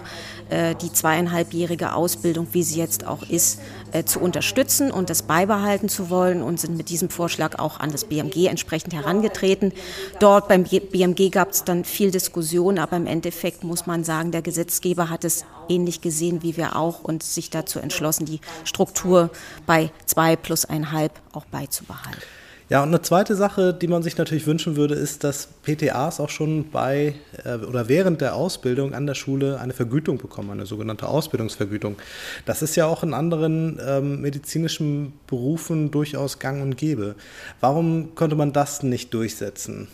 äh, 0.50 0.74
die 0.74 0.92
zweieinhalbjährige 0.92 1.92
Ausbildung, 1.94 2.48
wie 2.52 2.62
sie 2.62 2.78
jetzt 2.78 3.06
auch 3.06 3.22
ist, 3.28 3.60
äh, 3.92 4.04
zu 4.04 4.20
unterstützen 4.20 4.90
und 4.90 5.10
das 5.10 5.22
beibehalten 5.22 5.88
zu 5.88 6.10
wollen 6.10 6.42
und 6.42 6.60
sind 6.60 6.76
mit 6.76 6.88
diesem 6.88 7.10
Vorschlag 7.10 7.58
auch 7.58 7.80
an 7.80 7.90
das 7.90 8.04
BMG 8.04 8.46
entsprechend 8.46 8.94
herangetreten. 8.94 9.72
Dort 10.20 10.48
beim 10.48 10.64
BMG 10.64 11.30
gab 11.30 11.50
es 11.50 11.64
dann 11.64 11.84
viel 11.84 12.10
Diskussion, 12.10 12.78
aber 12.78 12.96
im 12.96 13.06
Endeffekt 13.06 13.64
muss 13.64 13.86
man 13.86 14.04
sagen, 14.04 14.32
der 14.32 14.42
Gesetzgeber 14.42 15.10
hat 15.10 15.24
es 15.24 15.44
ähnlich 15.68 16.00
gesehen 16.00 16.42
wie 16.42 16.56
wir 16.56 16.76
auch 16.76 17.02
und 17.02 17.22
sich 17.22 17.50
dazu 17.50 17.78
entschlossen, 17.78 18.26
die 18.26 18.40
Struktur 18.64 19.30
bei 19.66 19.90
zwei 20.06 20.36
plus 20.36 20.64
einhalb 20.64 21.12
auch 21.32 21.44
beizubehalten. 21.46 22.22
Ja, 22.70 22.82
und 22.82 22.88
eine 22.88 23.00
zweite 23.00 23.34
Sache, 23.34 23.72
die 23.72 23.88
man 23.88 24.02
sich 24.02 24.18
natürlich 24.18 24.46
wünschen 24.46 24.76
würde, 24.76 24.94
ist, 24.94 25.24
dass 25.24 25.48
PTAs 25.62 26.20
auch 26.20 26.28
schon 26.28 26.70
bei 26.70 27.14
äh, 27.44 27.56
oder 27.56 27.88
während 27.88 28.20
der 28.20 28.34
Ausbildung 28.34 28.92
an 28.92 29.06
der 29.06 29.14
Schule 29.14 29.58
eine 29.58 29.72
Vergütung 29.72 30.18
bekommen, 30.18 30.50
eine 30.50 30.66
sogenannte 30.66 31.08
Ausbildungsvergütung. 31.08 31.96
Das 32.44 32.60
ist 32.60 32.76
ja 32.76 32.84
auch 32.84 33.02
in 33.02 33.14
anderen 33.14 33.80
ähm, 33.82 34.20
medizinischen 34.20 35.14
Berufen 35.26 35.90
durchaus 35.90 36.38
gang 36.40 36.60
und 36.60 36.76
gäbe. 36.76 37.14
Warum 37.60 38.14
konnte 38.14 38.36
man 38.36 38.52
das 38.52 38.82
nicht 38.82 39.14
durchsetzen? 39.14 39.88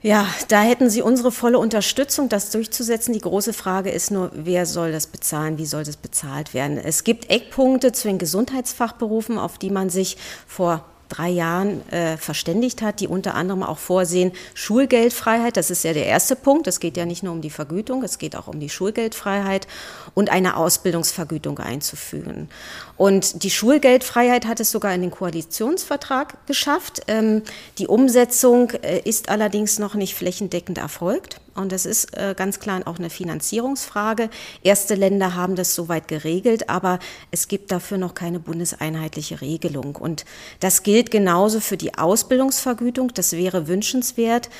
Ja, 0.00 0.26
da 0.48 0.62
hätten 0.62 0.88
Sie 0.88 1.02
unsere 1.02 1.32
volle 1.32 1.58
Unterstützung, 1.58 2.30
das 2.30 2.50
durchzusetzen. 2.50 3.12
Die 3.12 3.20
große 3.20 3.52
Frage 3.52 3.90
ist 3.90 4.10
nur, 4.10 4.30
wer 4.32 4.64
soll 4.64 4.92
das 4.92 5.06
bezahlen, 5.06 5.58
wie 5.58 5.66
soll 5.66 5.84
das 5.84 5.96
bezahlt 5.98 6.54
werden? 6.54 6.78
Es 6.78 7.04
gibt 7.04 7.28
Eckpunkte 7.28 7.92
zu 7.92 8.08
den 8.08 8.18
Gesundheitsfachberufen, 8.18 9.36
auf 9.36 9.58
die 9.58 9.70
man 9.70 9.90
sich 9.90 10.16
vor 10.46 10.84
drei 11.08 11.28
Jahren 11.28 11.88
äh, 11.90 12.16
verständigt 12.16 12.82
hat, 12.82 13.00
die 13.00 13.08
unter 13.08 13.34
anderem 13.34 13.62
auch 13.62 13.78
vorsehen 13.78 14.32
Schulgeldfreiheit, 14.54 15.56
das 15.56 15.70
ist 15.70 15.84
ja 15.84 15.92
der 15.92 16.06
erste 16.06 16.36
Punkt, 16.36 16.66
es 16.66 16.80
geht 16.80 16.96
ja 16.96 17.06
nicht 17.06 17.22
nur 17.22 17.32
um 17.32 17.40
die 17.40 17.50
Vergütung, 17.50 18.02
es 18.02 18.18
geht 18.18 18.36
auch 18.36 18.48
um 18.48 18.60
die 18.60 18.68
Schulgeldfreiheit 18.68 19.66
und 20.14 20.30
eine 20.30 20.56
Ausbildungsvergütung 20.56 21.58
einzufügen. 21.58 22.48
Und 22.96 23.42
die 23.42 23.50
Schulgeldfreiheit 23.50 24.46
hat 24.46 24.60
es 24.60 24.70
sogar 24.70 24.94
in 24.94 25.02
den 25.02 25.10
Koalitionsvertrag 25.10 26.46
geschafft. 26.46 27.02
Ähm, 27.08 27.42
die 27.78 27.86
Umsetzung 27.86 28.70
äh, 28.82 29.00
ist 29.00 29.28
allerdings 29.28 29.78
noch 29.78 29.94
nicht 29.94 30.14
flächendeckend 30.14 30.78
erfolgt. 30.78 31.40
Und 31.56 31.72
das 31.72 31.86
ist 31.86 32.16
äh, 32.16 32.34
ganz 32.36 32.60
klar 32.60 32.82
auch 32.84 32.98
eine 32.98 33.10
Finanzierungsfrage. 33.10 34.30
Erste 34.62 34.94
Länder 34.94 35.34
haben 35.34 35.56
das 35.56 35.74
soweit 35.74 36.08
geregelt, 36.08 36.68
aber 36.68 36.98
es 37.30 37.48
gibt 37.48 37.72
dafür 37.72 37.98
noch 37.98 38.14
keine 38.14 38.38
bundeseinheitliche 38.38 39.40
Regelung. 39.40 39.96
Und 39.96 40.24
das 40.60 40.82
gilt 40.82 41.10
genauso 41.10 41.60
für 41.60 41.76
die 41.76 41.96
Ausbildungsvergütung. 41.96 43.14
Das 43.14 43.32
wäre 43.32 43.68
wünschenswert. 43.68 44.50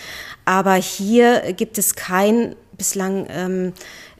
Aber 0.45 0.75
hier 0.75 1.53
gibt 1.53 1.79
es 1.79 1.95
kein 1.95 2.57
bislang 2.77 3.27
ähm, 3.31 3.73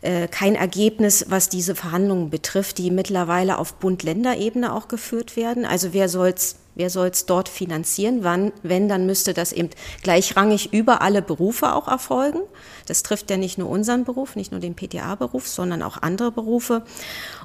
äh, 0.03 0.29
kein 0.29 0.55
Ergebnis, 0.55 1.27
was 1.29 1.49
diese 1.49 1.75
Verhandlungen 1.75 2.31
betrifft, 2.31 2.79
die 2.79 2.91
mittlerweile 2.91 3.59
auf 3.59 3.75
Bund-Länder-Ebene 3.75 4.73
auch 4.73 4.89
geführt 4.89 5.37
werden. 5.37 5.65
Also 5.65 5.93
wer 5.93 6.09
soll's 6.09 6.57
Wer 6.77 6.91
soll 6.91 7.09
es 7.09 7.25
dort 7.25 7.49
finanzieren? 7.49 8.19
Wann, 8.23 8.53
wenn, 8.63 8.87
dann 8.87 9.07
müsste 9.07 9.33
das 9.33 9.53
eben 9.53 9.71
gleichrangig 10.03 10.75
über 10.75 11.01
alle 11.01 11.23
Berufe 11.23 11.75
auch 11.75 11.89
erfolgen. 11.89 12.41
Das 12.85 13.03
trifft 13.03 13.31
ja 13.31 13.39
nicht 13.39 13.57
nur 13.57 13.71
unseren 13.71 14.05
Beruf, 14.05 14.37
nicht 14.37 14.53
nur 14.53 14.61
den 14.61 14.77
PTA-Beruf, 14.77 15.49
sondern 15.49 15.83
auch 15.83 16.03
andere 16.03 16.31
Berufe. 16.31 16.83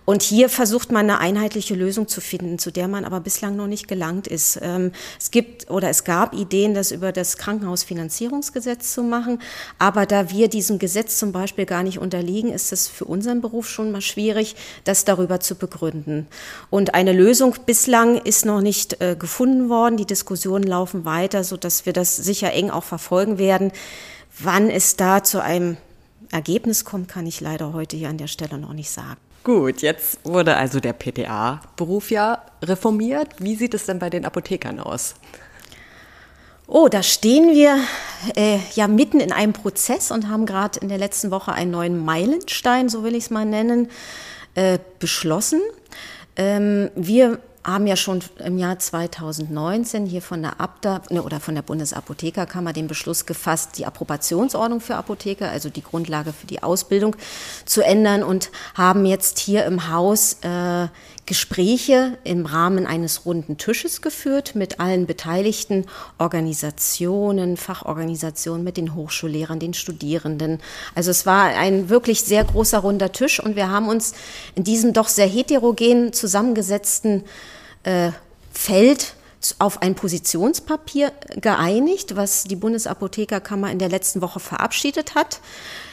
Und 0.04 0.22
hier 0.22 0.50
versucht 0.50 0.92
man 0.92 1.10
eine 1.10 1.20
einheitliche 1.20 1.76
Lösung 1.76 2.10
zu 2.10 2.20
finden, 2.20 2.60
zu 2.60 2.72
der 2.72 2.90
man 2.90 3.06
aber 3.06 3.22
bislang 3.22 3.56
noch 3.56 3.68
nicht 3.68 3.88
gelangt 3.88 4.28
ist. 4.28 4.60
Ähm, 4.62 4.92
es 5.18 5.32
gibt 5.32 5.72
oder 5.72 5.90
es 5.90 6.04
gab 6.04 6.34
Ideen, 6.34 6.74
das 6.74 6.92
über 6.92 7.14
das 7.14 7.38
Krankenhausfinanzierungsgesetz 7.38 8.94
zu 8.94 9.02
machen. 9.02 9.42
Aber 9.80 10.06
da 10.06 10.30
wir 10.30 10.50
diesem 10.50 10.78
Gesetz 10.78 11.18
zum 11.18 11.32
Beispiel 11.32 11.66
gar 11.66 11.84
nicht 11.84 12.00
unterliegen, 12.00 12.52
ist 12.52 12.74
es 12.74 12.90
für 12.90 13.06
unseren 13.06 13.40
Beruf 13.40 13.70
schon 13.70 13.92
mal 13.92 14.02
schwierig, 14.02 14.58
das 14.84 15.06
darüber 15.06 15.40
zu 15.40 15.56
begründen. 15.56 16.28
Und 16.70 16.96
eine 16.96 17.14
Lösung 17.14 17.56
bislang 17.66 18.18
ist 18.18 18.46
noch 18.46 18.62
nicht 18.62 19.00
äh, 19.02 19.16
gefunden 19.22 19.70
worden. 19.70 19.96
Die 19.96 20.06
Diskussionen 20.06 20.66
laufen 20.66 21.06
weiter, 21.06 21.46
sodass 21.46 21.86
wir 21.86 21.94
das 21.94 22.18
sicher 22.18 22.52
eng 22.52 22.70
auch 22.70 22.84
verfolgen 22.84 23.38
werden. 23.38 23.72
Wann 24.38 24.70
es 24.70 24.98
da 24.98 25.24
zu 25.24 25.42
einem 25.42 25.78
Ergebnis 26.32 26.84
kommt, 26.84 27.08
kann 27.08 27.26
ich 27.26 27.40
leider 27.40 27.72
heute 27.72 27.96
hier 27.96 28.10
an 28.10 28.18
der 28.18 28.28
Stelle 28.28 28.58
noch 28.58 28.74
nicht 28.74 28.90
sagen. 28.90 29.18
Gut, 29.44 29.82
jetzt 29.82 30.20
wurde 30.24 30.58
also 30.58 30.80
der 30.80 30.94
PTA-Beruf 30.94 32.12
ja 32.12 32.44
reformiert. 32.62 33.30
Wie 33.40 33.56
sieht 33.56 33.74
es 33.74 33.86
denn 33.86 34.00
bei 34.00 34.10
den 34.10 34.26
Apothekern 34.26 34.80
aus? 34.80 35.16
Oh, 36.68 36.88
da 36.88 37.04
stehen 37.04 37.54
wir 37.54 37.78
äh, 38.36 38.60
ja 38.76 38.88
mitten 38.88 39.20
in 39.20 39.32
einem 39.32 39.54
Prozess 39.54 40.10
und 40.10 40.30
haben 40.30 40.46
gerade 40.46 40.80
in 40.80 40.90
der 40.90 40.98
letzten 40.98 41.32
Woche 41.32 41.52
einen 41.52 41.72
neuen 41.72 42.04
Meilenstein, 42.04 42.88
so 42.88 43.04
will 43.04 43.16
ich 43.16 43.26
es 43.26 43.30
mal 43.30 43.46
nennen, 43.46 43.90
äh, 44.56 44.80
beschlossen. 45.00 45.60
Ähm, 46.38 46.90
wir 46.96 47.40
haben 47.64 47.86
ja 47.86 47.96
schon 47.96 48.24
im 48.44 48.58
Jahr 48.58 48.80
2019 48.80 50.06
hier 50.06 50.22
von 50.22 50.42
der 50.42 50.60
Abda 50.60 51.02
ne, 51.10 51.22
oder 51.22 51.40
von 51.40 51.54
der 51.54 51.62
Bundesapothekerkammer 51.62 52.74
den 52.74 52.88
Beschluss 52.88 53.26
gefasst, 53.26 53.78
die 53.78 53.86
Approbationsordnung 53.86 54.82
für 54.82 54.96
Apotheker, 54.96 55.50
also 55.50 55.70
die 55.70 55.84
Grundlage 55.84 56.34
für 56.34 56.48
die 56.48 56.64
Ausbildung, 56.64 57.16
zu 57.66 57.82
ändern 57.82 58.24
und 58.24 58.52
haben 58.74 59.06
jetzt 59.06 59.38
hier 59.40 59.66
im 59.66 59.90
Haus 59.90 60.38
äh, 60.42 60.88
Gespräche 61.28 62.18
im 62.24 62.46
Rahmen 62.46 62.88
eines 62.88 63.26
runden 63.26 63.58
Tisches 63.58 64.02
geführt 64.02 64.56
mit 64.56 64.80
allen 64.80 65.06
beteiligten 65.06 65.86
Organisationen, 66.18 67.58
Fachorganisationen, 67.58 68.64
mit 68.64 68.76
den 68.76 68.96
Hochschullehrern, 68.96 69.60
den 69.60 69.74
Studierenden. 69.74 70.60
Also 70.96 71.12
es 71.12 71.26
war 71.26 71.46
ein 71.46 71.90
wirklich 71.90 72.24
sehr 72.24 72.44
großer 72.44 72.80
runder 72.80 73.12
Tisch 73.12 73.40
und 73.40 73.56
wir 73.56 73.70
haben 73.70 73.88
uns 73.88 74.14
in 74.56 74.64
diesem 74.64 74.94
doch 74.94 75.08
sehr 75.08 75.28
heterogen 75.28 76.12
zusammengesetzten 76.12 77.24
äh, 77.84 78.12
Feld 78.52 79.16
auf 79.58 79.82
ein 79.82 79.96
Positionspapier 79.96 81.12
geeinigt, 81.36 82.16
was 82.16 82.44
die 82.44 82.56
Bundesapothekerkammer 82.56 83.72
in 83.72 83.80
der 83.80 83.90
letzten 83.90 84.22
Woche 84.22 84.40
verabschiedet 84.40 85.16
hat. 85.16 85.40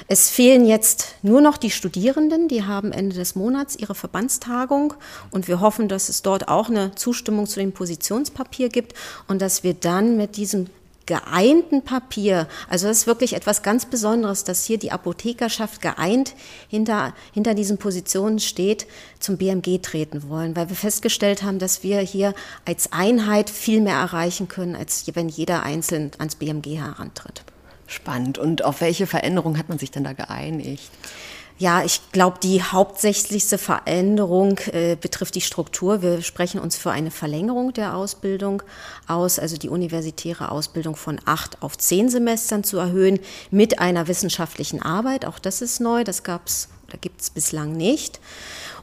Es 0.07 0.31
fehlen 0.31 0.67
jetzt 0.67 1.17
nur 1.23 1.41
noch 1.41 1.57
die 1.57 1.71
Studierenden, 1.71 2.49
die 2.49 2.65
haben 2.65 2.93
Ende 2.93 3.17
des 3.17 3.35
Monats 3.35 3.77
ihre 3.77 3.95
Verbandstagung 3.95 4.95
und 5.31 5.49
wir 5.49 5.61
hoffen, 5.61 5.89
dass 5.89 6.09
es 6.09 6.23
dort 6.23 6.49
auch 6.49 6.69
eine 6.69 6.95
Zustimmung 6.95 7.47
zu 7.47 7.61
dem 7.61 7.73
Positionspapier 7.73 8.69
gibt 8.69 8.95
und 9.29 9.43
dass 9.43 9.65
wir 9.65 9.75
dann 9.75 10.17
mit 10.17 10.37
diesem 10.37 10.67
geeinten 11.09 11.83
Papier, 11.83 12.47
also 12.69 12.87
das 12.87 12.99
ist 12.99 13.07
wirklich 13.07 13.33
etwas 13.35 13.63
ganz 13.63 13.87
Besonderes, 13.87 14.45
dass 14.45 14.65
hier 14.65 14.79
die 14.79 14.93
Apothekerschaft 14.93 15.81
geeint 15.81 16.35
hinter, 16.69 17.15
hinter 17.33 17.55
diesen 17.55 17.79
Positionen 17.79 18.39
steht, 18.39 18.87
zum 19.19 19.39
BMG 19.39 19.79
treten 19.81 20.29
wollen, 20.29 20.55
weil 20.55 20.69
wir 20.69 20.77
festgestellt 20.77 21.43
haben, 21.43 21.59
dass 21.59 21.83
wir 21.83 22.01
hier 22.01 22.35
als 22.67 22.93
Einheit 22.93 23.49
viel 23.49 23.81
mehr 23.81 23.97
erreichen 23.97 24.49
können, 24.49 24.77
als 24.77 25.05
wenn 25.15 25.31
jeder 25.31 25.63
einzeln 25.63 26.11
ans 26.19 26.37
BMG 26.37 26.77
herantritt. 26.77 27.43
Spannend. 27.87 28.37
Und 28.37 28.63
auf 28.63 28.83
welche 28.83 29.07
Veränderung 29.07 29.57
hat 29.57 29.71
man 29.71 29.79
sich 29.79 29.91
denn 29.91 30.05
da 30.05 30.13
geeinigt? 30.13 30.91
Ja, 31.61 31.83
ich 31.83 32.13
glaube, 32.13 32.39
die 32.41 32.63
hauptsächlichste 32.63 33.59
Veränderung 33.59 34.59
äh, 34.73 34.95
betrifft 34.95 35.35
die 35.35 35.41
Struktur. 35.41 36.03
Wir 36.03 36.23
sprechen 36.23 36.61
uns 36.61 36.77
für 36.77 36.93
eine 36.93 37.11
Verlängerung 37.11 37.73
der 37.73 37.97
Ausbildung 37.97 38.63
aus, 39.09 39.41
also 39.41 39.57
die 39.57 39.69
universitäre 39.69 40.53
Ausbildung 40.53 40.95
von 40.95 41.21
acht 41.25 41.61
auf 41.61 41.77
zehn 41.77 42.09
Semestern 42.11 42.63
zu 42.63 42.79
erhöhen 42.79 43.19
mit 43.51 43.81
einer 43.81 44.07
wissenschaftlichen 44.07 44.83
Arbeit. 44.83 45.25
Auch 45.25 45.41
das 45.41 45.61
ist 45.61 45.81
neu, 45.81 46.05
das 46.05 46.23
gab's 46.23 46.69
oder 46.87 46.97
gibt 46.99 47.21
es 47.21 47.31
bislang 47.31 47.73
nicht. 47.73 48.21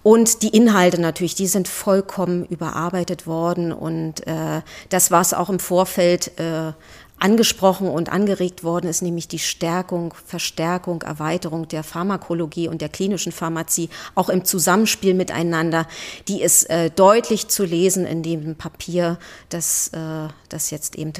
Und 0.03 0.43
die 0.43 0.49
Inhalte 0.49 0.99
natürlich, 0.99 1.33
die 1.33 1.47
sind 1.47 1.69
vollkommen 1.69 2.45
überarbeitet 2.45 3.25
worden 3.25 3.71
und 3.71 4.27
äh, 4.27 4.61
das 4.89 5.11
war 5.11 5.21
es 5.21 5.33
auch 5.33 5.49
im 5.49 5.59
Vorfeld. 5.59 6.37
Äh, 6.37 6.73
angesprochen 7.19 7.87
und 7.87 8.11
angeregt 8.11 8.63
worden 8.63 8.87
ist, 8.87 9.01
nämlich 9.01 9.27
die 9.27 9.39
Stärkung, 9.39 10.13
Verstärkung, 10.25 11.01
Erweiterung 11.01 11.67
der 11.67 11.83
Pharmakologie 11.83 12.67
und 12.67 12.81
der 12.81 12.89
klinischen 12.89 13.31
Pharmazie, 13.31 13.89
auch 14.15 14.29
im 14.29 14.43
Zusammenspiel 14.43 15.13
miteinander. 15.13 15.87
Die 16.27 16.41
ist 16.41 16.69
äh, 16.69 16.89
deutlich 16.89 17.47
zu 17.47 17.63
lesen 17.63 18.05
in 18.05 18.21
dem 18.21 18.55
Papier, 18.55 19.17
das, 19.49 19.89
äh, 19.89 20.27
das 20.49 20.71
jetzt 20.71 20.95
eben 20.95 21.13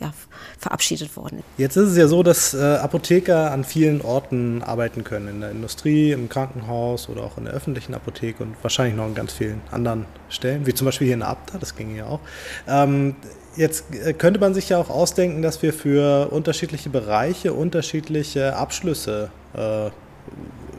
ja, 0.00 0.12
verabschiedet 0.58 1.16
worden 1.16 1.40
ist. 1.40 1.44
Jetzt 1.58 1.76
ist 1.76 1.90
es 1.90 1.96
ja 1.96 2.08
so, 2.08 2.22
dass 2.22 2.54
äh, 2.54 2.58
Apotheker 2.58 3.50
an 3.50 3.64
vielen 3.64 4.00
Orten 4.00 4.62
arbeiten 4.62 5.04
können, 5.04 5.28
in 5.28 5.40
der 5.40 5.50
Industrie, 5.50 6.12
im 6.12 6.28
Krankenhaus 6.28 7.08
oder 7.08 7.22
auch 7.22 7.36
in 7.36 7.44
der 7.44 7.54
öffentlichen 7.54 7.94
Apotheke 7.94 8.42
und 8.42 8.56
wahrscheinlich 8.62 8.96
noch 8.96 9.04
an 9.04 9.14
ganz 9.14 9.34
vielen 9.34 9.60
anderen 9.70 10.06
Stellen, 10.30 10.66
wie 10.66 10.74
zum 10.74 10.86
Beispiel 10.86 11.06
hier 11.06 11.14
in 11.14 11.22
Abda, 11.22 11.58
das 11.58 11.76
ging 11.76 11.94
ja 11.94 12.06
auch. 12.06 12.20
Ähm, 12.66 13.16
Jetzt 13.58 13.86
äh, 13.92 14.12
könnte 14.12 14.38
man 14.38 14.54
sich 14.54 14.68
ja 14.68 14.78
auch 14.78 14.88
ausdenken, 14.88 15.42
dass 15.42 15.60
wir 15.62 15.72
für 15.72 16.28
unterschiedliche 16.30 16.90
Bereiche 16.90 17.52
unterschiedliche 17.52 18.54
Abschlüsse 18.54 19.30
äh, 19.52 19.90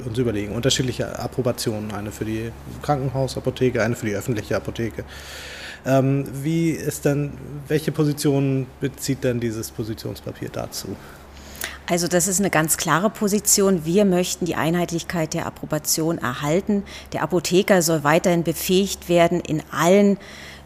uns 0.07 0.17
überlegen, 0.17 0.53
unterschiedliche 0.53 1.19
Approbationen, 1.19 1.91
eine 1.91 2.12
für 2.13 2.24
die 2.24 2.53
Krankenhausapotheke, 2.81 3.83
eine 3.83 3.98
für 3.98 4.05
die 4.05 4.15
öffentliche 4.15 4.55
Apotheke. 4.55 5.03
Ähm, 5.86 6.25
wie 6.41 6.69
ist 6.69 7.03
denn, 7.03 7.33
welche 7.67 7.91
Position 7.91 8.65
bezieht 8.79 9.25
denn 9.25 9.41
dieses 9.41 9.71
Positionspapier 9.71 10.48
dazu? 10.50 10.95
Also 11.89 12.07
das 12.07 12.27
ist 12.27 12.39
eine 12.39 12.50
ganz 12.50 12.77
klare 12.77 13.09
Position. 13.09 13.83
Wir 13.83 14.05
möchten 14.05 14.45
die 14.45 14.55
Einheitlichkeit 14.55 15.33
der 15.33 15.48
Approbation 15.48 16.17
erhalten. 16.17 16.83
Der 17.12 17.24
Apotheker 17.24 17.81
soll 17.81 18.05
weiterhin 18.05 18.43
befähigt 18.43 19.09
werden, 19.09 19.41
in 19.41 19.63
allen 19.71 20.17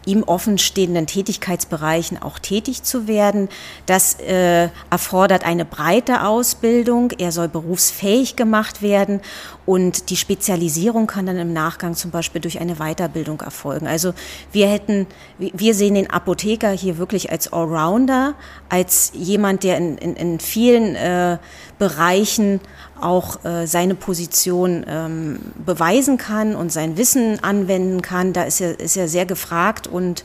ihm 0.06 0.22
offenstehenden 0.22 1.06
Tätigkeitsbereichen 1.06 2.20
auch 2.20 2.38
tätig 2.38 2.82
zu 2.82 3.06
werden. 3.08 3.48
Das 3.86 4.14
äh, 4.20 4.68
erfordert 4.90 5.44
eine 5.44 5.64
breite 5.64 6.26
Ausbildung. 6.26 7.12
Er 7.18 7.32
soll 7.32 7.48
berufsfähig 7.48 8.36
gemacht 8.36 8.82
werden 8.82 9.20
und 9.66 10.10
die 10.10 10.16
Spezialisierung 10.16 11.06
kann 11.06 11.26
dann 11.26 11.38
im 11.38 11.52
Nachgang 11.52 11.94
zum 11.94 12.10
Beispiel 12.10 12.40
durch 12.40 12.60
eine 12.60 12.76
Weiterbildung 12.76 13.40
erfolgen. 13.40 13.86
Also 13.86 14.12
wir 14.52 14.68
hätten, 14.68 15.06
wir 15.38 15.74
sehen 15.74 15.94
den 15.94 16.10
Apotheker 16.10 16.70
hier 16.70 16.98
wirklich 16.98 17.30
als 17.30 17.52
Allrounder, 17.52 18.34
als 18.68 19.12
jemand, 19.14 19.62
der 19.62 19.78
in, 19.78 19.96
in, 19.98 20.16
in 20.16 20.40
vielen 20.40 20.94
äh, 20.96 21.38
Bereichen 21.78 22.60
auch 23.04 23.44
äh, 23.44 23.66
seine 23.66 23.94
Position 23.94 24.84
ähm, 24.88 25.38
beweisen 25.64 26.16
kann 26.16 26.56
und 26.56 26.72
sein 26.72 26.96
Wissen 26.96 27.42
anwenden 27.42 28.02
kann. 28.02 28.32
Da 28.32 28.44
ist 28.44 28.60
er, 28.60 28.80
ist 28.80 28.96
er 28.96 29.08
sehr 29.08 29.26
gefragt 29.26 29.86
und 29.86 30.24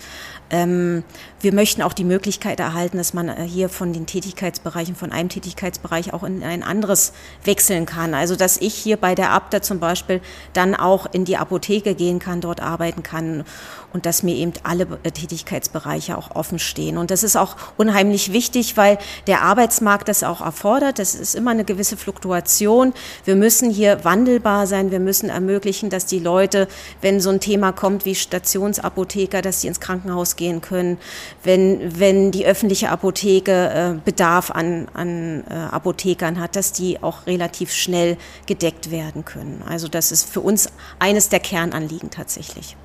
wir 0.51 1.53
möchten 1.53 1.81
auch 1.81 1.93
die 1.93 2.03
Möglichkeit 2.03 2.59
erhalten, 2.59 2.97
dass 2.97 3.13
man 3.13 3.29
äh, 3.29 3.43
hier 3.43 3.69
von 3.69 3.93
den 3.93 4.05
Tätigkeitsbereichen, 4.05 4.95
von 4.95 5.11
einem 5.11 5.29
Tätigkeitsbereich 5.29 6.13
auch 6.13 6.23
in 6.23 6.43
ein 6.43 6.63
anderes 6.63 7.13
wechseln 7.43 7.85
kann. 7.85 8.13
Also 8.13 8.35
dass 8.35 8.57
ich 8.57 8.73
hier 8.73 8.97
bei 8.97 9.15
der 9.15 9.31
Abda 9.31 9.61
zum 9.61 9.79
Beispiel 9.79 10.21
dann 10.53 10.75
auch 10.75 11.05
in 11.11 11.25
die 11.25 11.37
Apotheke 11.37 11.95
gehen 11.95 12.19
kann, 12.19 12.41
dort 12.41 12.61
arbeiten 12.61 13.03
kann 13.03 13.45
und 13.93 14.05
dass 14.05 14.23
mir 14.23 14.35
eben 14.35 14.53
alle 14.63 14.87
äh, 15.03 15.11
Tätigkeitsbereiche 15.11 16.17
auch 16.17 16.35
offen 16.35 16.59
stehen. 16.59 16.97
Und 16.97 17.11
das 17.11 17.23
ist 17.23 17.35
auch 17.35 17.55
unheimlich 17.77 18.33
wichtig, 18.33 18.77
weil 18.77 18.97
der 19.27 19.41
Arbeitsmarkt 19.41 20.07
das 20.07 20.23
auch 20.23 20.41
erfordert. 20.41 20.99
Das 20.99 21.15
ist 21.15 21.35
immer 21.35 21.51
eine 21.51 21.63
gewisse 21.63 21.97
Fluktuation. 21.97 22.93
Wir 23.25 23.35
müssen 23.35 23.69
hier 23.69 24.03
wandelbar 24.03 24.67
sein. 24.67 24.91
Wir 24.91 24.99
müssen 24.99 25.29
ermöglichen, 25.29 25.89
dass 25.89 26.05
die 26.05 26.19
Leute, 26.19 26.67
wenn 27.01 27.19
so 27.19 27.29
ein 27.29 27.39
Thema 27.39 27.71
kommt 27.71 28.05
wie 28.05 28.15
Stationsapotheker, 28.15 29.41
dass 29.41 29.61
sie 29.61 29.67
ins 29.67 29.79
Krankenhaus 29.79 30.35
gehen 30.39 30.61
können, 30.61 30.97
wenn, 31.43 31.99
wenn 31.99 32.31
die 32.31 32.47
öffentliche 32.47 32.89
Apotheke 32.89 33.51
äh, 33.69 33.99
Bedarf 34.03 34.49
an, 34.49 34.87
an 34.95 35.43
äh, 35.47 35.53
Apothekern 35.53 36.39
hat, 36.39 36.55
dass 36.55 36.71
die 36.71 37.03
auch 37.03 37.27
relativ 37.27 37.71
schnell 37.71 38.17
gedeckt 38.47 38.89
werden 38.89 39.25
können. 39.25 39.61
Also 39.69 39.87
das 39.87 40.11
ist 40.11 40.27
für 40.27 40.41
uns 40.41 40.69
eines 40.97 41.29
der 41.29 41.41
Kernanliegen 41.41 42.09
tatsächlich. 42.09 42.75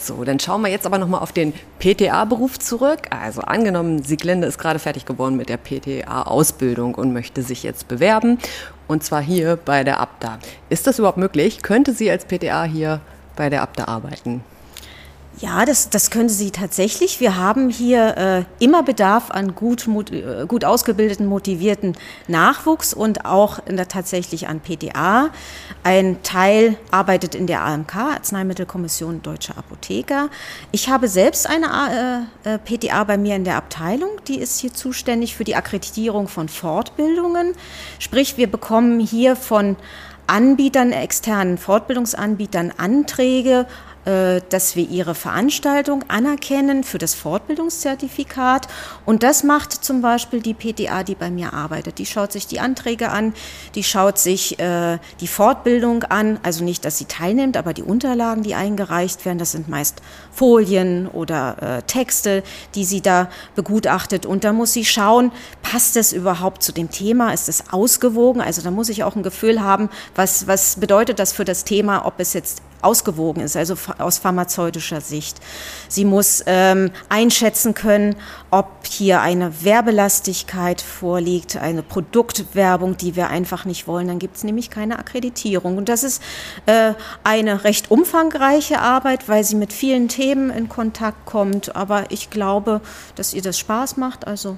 So, 0.00 0.24
dann 0.24 0.40
schauen 0.40 0.62
wir 0.62 0.70
jetzt 0.70 0.86
aber 0.86 0.98
nochmal 0.98 1.20
auf 1.20 1.32
den 1.32 1.52
PTA-Beruf 1.80 2.58
zurück. 2.58 3.08
Also 3.10 3.42
angenommen, 3.42 4.02
Sieglinde 4.02 4.46
ist 4.46 4.58
gerade 4.58 4.78
fertig 4.78 5.04
geworden 5.04 5.36
mit 5.36 5.48
der 5.48 5.58
PTA-Ausbildung 5.58 6.94
und 6.94 7.12
möchte 7.12 7.42
sich 7.42 7.62
jetzt 7.62 7.88
bewerben. 7.88 8.38
Und 8.86 9.04
zwar 9.04 9.20
hier 9.20 9.56
bei 9.56 9.84
der 9.84 10.00
ABDA. 10.00 10.38
Ist 10.70 10.86
das 10.86 10.98
überhaupt 10.98 11.18
möglich? 11.18 11.62
Könnte 11.62 11.92
sie 11.92 12.10
als 12.10 12.24
PTA 12.24 12.64
hier 12.64 13.00
bei 13.36 13.50
der 13.50 13.62
ABDA 13.62 13.84
arbeiten? 13.84 14.42
Ja, 15.40 15.64
das, 15.64 15.88
das 15.88 16.10
können 16.10 16.28
Sie 16.28 16.50
tatsächlich. 16.50 17.20
Wir 17.20 17.36
haben 17.36 17.70
hier 17.70 18.16
äh, 18.16 18.64
immer 18.64 18.82
Bedarf 18.82 19.30
an 19.30 19.54
gut, 19.54 19.86
äh, 20.10 20.46
gut 20.48 20.64
ausgebildeten, 20.64 21.26
motivierten 21.26 21.96
Nachwuchs 22.26 22.92
und 22.92 23.24
auch 23.24 23.60
in 23.66 23.76
der, 23.76 23.86
tatsächlich 23.86 24.48
an 24.48 24.58
PTA. 24.58 25.30
Ein 25.84 26.20
Teil 26.24 26.76
arbeitet 26.90 27.36
in 27.36 27.46
der 27.46 27.62
AMK, 27.62 27.94
Arzneimittelkommission 27.94 29.22
Deutscher 29.22 29.56
Apotheker. 29.56 30.28
Ich 30.72 30.88
habe 30.88 31.06
selbst 31.06 31.48
eine 31.48 32.26
äh, 32.44 32.54
äh 32.54 32.58
PTA 32.58 33.04
bei 33.04 33.16
mir 33.16 33.36
in 33.36 33.44
der 33.44 33.56
Abteilung, 33.56 34.10
die 34.26 34.40
ist 34.40 34.58
hier 34.58 34.74
zuständig 34.74 35.36
für 35.36 35.44
die 35.44 35.54
Akkreditierung 35.54 36.26
von 36.26 36.48
Fortbildungen. 36.48 37.54
Sprich, 38.00 38.38
wir 38.38 38.50
bekommen 38.50 38.98
hier 38.98 39.36
von 39.36 39.76
Anbietern, 40.26 40.92
externen 40.92 41.58
Fortbildungsanbietern 41.58 42.72
Anträge 42.76 43.60
äh, 43.60 43.66
dass 44.04 44.74
wir 44.74 44.88
ihre 44.88 45.14
Veranstaltung 45.14 46.04
anerkennen 46.08 46.82
für 46.82 46.98
das 46.98 47.14
Fortbildungszertifikat. 47.14 48.66
Und 49.04 49.22
das 49.22 49.44
macht 49.44 49.72
zum 49.72 50.00
Beispiel 50.00 50.40
die 50.40 50.54
PTA, 50.54 51.02
die 51.02 51.14
bei 51.14 51.30
mir 51.30 51.52
arbeitet. 51.52 51.98
Die 51.98 52.06
schaut 52.06 52.32
sich 52.32 52.46
die 52.46 52.60
Anträge 52.60 53.10
an, 53.10 53.34
die 53.74 53.84
schaut 53.84 54.18
sich 54.18 54.58
äh, 54.58 54.98
die 55.20 55.26
Fortbildung 55.26 56.04
an. 56.04 56.40
Also 56.42 56.64
nicht, 56.64 56.84
dass 56.84 56.98
sie 56.98 57.04
teilnimmt, 57.04 57.56
aber 57.56 57.74
die 57.74 57.82
Unterlagen, 57.82 58.42
die 58.42 58.54
eingereicht 58.54 59.24
werden, 59.26 59.38
das 59.38 59.52
sind 59.52 59.68
meist 59.68 60.00
Folien 60.32 61.06
oder 61.08 61.78
äh, 61.78 61.82
Texte, 61.82 62.42
die 62.74 62.84
sie 62.84 63.00
da 63.00 63.28
begutachtet. 63.54 64.24
Und 64.24 64.44
da 64.44 64.52
muss 64.52 64.72
sie 64.72 64.84
schauen, 64.84 65.32
passt 65.62 65.96
es 65.96 66.12
überhaupt 66.12 66.62
zu 66.62 66.72
dem 66.72 66.90
Thema? 66.90 67.32
Ist 67.32 67.48
es 67.48 67.72
ausgewogen? 67.72 68.40
Also 68.40 68.62
da 68.62 68.70
muss 68.70 68.88
ich 68.88 69.04
auch 69.04 69.16
ein 69.16 69.22
Gefühl 69.22 69.62
haben, 69.62 69.90
was, 70.14 70.46
was 70.46 70.76
bedeutet 70.76 71.18
das 71.18 71.32
für 71.32 71.44
das 71.44 71.64
Thema, 71.64 72.06
ob 72.06 72.20
es 72.20 72.32
jetzt 72.32 72.62
ausgewogen 72.82 73.42
ist, 73.42 73.56
also 73.56 73.74
aus 73.98 74.18
pharmazeutischer 74.18 75.00
Sicht. 75.00 75.38
Sie 75.88 76.04
muss 76.04 76.42
ähm, 76.46 76.90
einschätzen 77.08 77.74
können, 77.74 78.16
ob 78.50 78.86
hier 78.86 79.20
eine 79.20 79.64
Werbelastigkeit 79.64 80.80
vorliegt, 80.80 81.56
eine 81.56 81.82
Produktwerbung, 81.82 82.96
die 82.96 83.16
wir 83.16 83.28
einfach 83.28 83.64
nicht 83.64 83.86
wollen. 83.86 84.08
Dann 84.08 84.18
gibt 84.18 84.36
es 84.36 84.44
nämlich 84.44 84.70
keine 84.70 84.98
Akkreditierung. 84.98 85.76
Und 85.76 85.88
das 85.88 86.04
ist 86.04 86.22
äh, 86.66 86.94
eine 87.24 87.64
recht 87.64 87.90
umfangreiche 87.90 88.80
Arbeit, 88.80 89.28
weil 89.28 89.44
sie 89.44 89.56
mit 89.56 89.72
vielen 89.72 90.08
Themen 90.08 90.50
in 90.50 90.68
Kontakt 90.68 91.26
kommt. 91.26 91.76
Aber 91.76 92.10
ich 92.10 92.30
glaube, 92.30 92.80
dass 93.16 93.34
ihr 93.34 93.42
das 93.42 93.58
Spaß 93.58 93.96
macht. 93.96 94.26
Also 94.26 94.56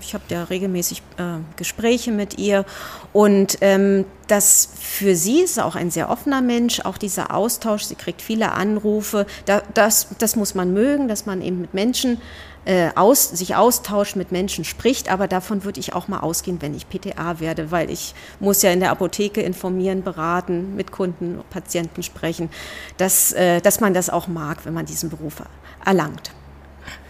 ich 0.00 0.14
habe 0.14 0.24
ja 0.28 0.44
regelmäßig 0.44 1.02
äh, 1.18 1.38
Gespräche 1.56 2.12
mit 2.12 2.38
ihr 2.38 2.64
und 3.12 3.58
ähm, 3.60 4.04
das 4.28 4.68
für 4.78 5.14
sie 5.14 5.40
ist 5.40 5.60
auch 5.60 5.76
ein 5.76 5.90
sehr 5.90 6.10
offener 6.10 6.42
Mensch, 6.42 6.80
auch 6.80 6.98
dieser 6.98 7.34
Austausch, 7.34 7.82
sie 7.82 7.94
kriegt 7.94 8.22
viele 8.22 8.52
Anrufe, 8.52 9.26
da, 9.44 9.62
das, 9.74 10.08
das 10.18 10.36
muss 10.36 10.54
man 10.54 10.72
mögen, 10.72 11.08
dass 11.08 11.26
man 11.26 11.42
eben 11.42 11.60
mit 11.60 11.74
Menschen 11.74 12.20
äh, 12.66 12.90
aus, 12.96 13.28
sich 13.28 13.54
austauscht, 13.54 14.16
mit 14.16 14.32
Menschen 14.32 14.64
spricht. 14.64 15.10
Aber 15.10 15.28
davon 15.28 15.64
würde 15.64 15.80
ich 15.80 15.94
auch 15.94 16.08
mal 16.08 16.20
ausgehen, 16.20 16.60
wenn 16.60 16.74
ich 16.74 16.88
PTA 16.88 17.40
werde, 17.40 17.70
weil 17.70 17.90
ich 17.90 18.14
muss 18.40 18.60
ja 18.62 18.72
in 18.72 18.80
der 18.80 18.90
Apotheke 18.90 19.40
informieren, 19.40 20.02
beraten, 20.02 20.74
mit 20.74 20.92
Kunden, 20.92 21.40
Patienten 21.48 22.02
sprechen, 22.02 22.50
dass, 22.96 23.32
äh, 23.32 23.60
dass 23.60 23.80
man 23.80 23.94
das 23.94 24.10
auch 24.10 24.26
mag, 24.26 24.64
wenn 24.64 24.74
man 24.74 24.84
diesen 24.84 25.10
Beruf 25.10 25.42
erlangt. 25.84 26.32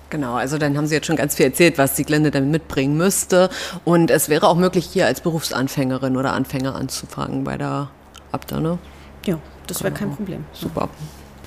Genau, 0.08 0.34
also 0.34 0.56
dann 0.56 0.76
haben 0.76 0.86
Sie 0.86 0.94
jetzt 0.94 1.06
schon 1.06 1.16
ganz 1.16 1.34
viel 1.34 1.46
erzählt, 1.46 1.78
was 1.78 1.94
die 1.94 2.04
Glende 2.04 2.30
dann 2.30 2.50
mitbringen 2.50 2.96
müsste. 2.96 3.50
Und 3.84 4.10
es 4.10 4.28
wäre 4.28 4.46
auch 4.46 4.56
möglich, 4.56 4.86
hier 4.86 5.06
als 5.06 5.20
Berufsanfängerin 5.20 6.16
oder 6.16 6.32
Anfänger 6.32 6.76
anzufangen 6.76 7.42
bei 7.44 7.56
der 7.56 7.90
Abda, 8.30 8.60
ne? 8.60 8.78
Ja, 9.24 9.38
das 9.66 9.82
wäre 9.82 9.92
kein 9.92 10.10
Problem. 10.10 10.44
Super. 10.52 10.88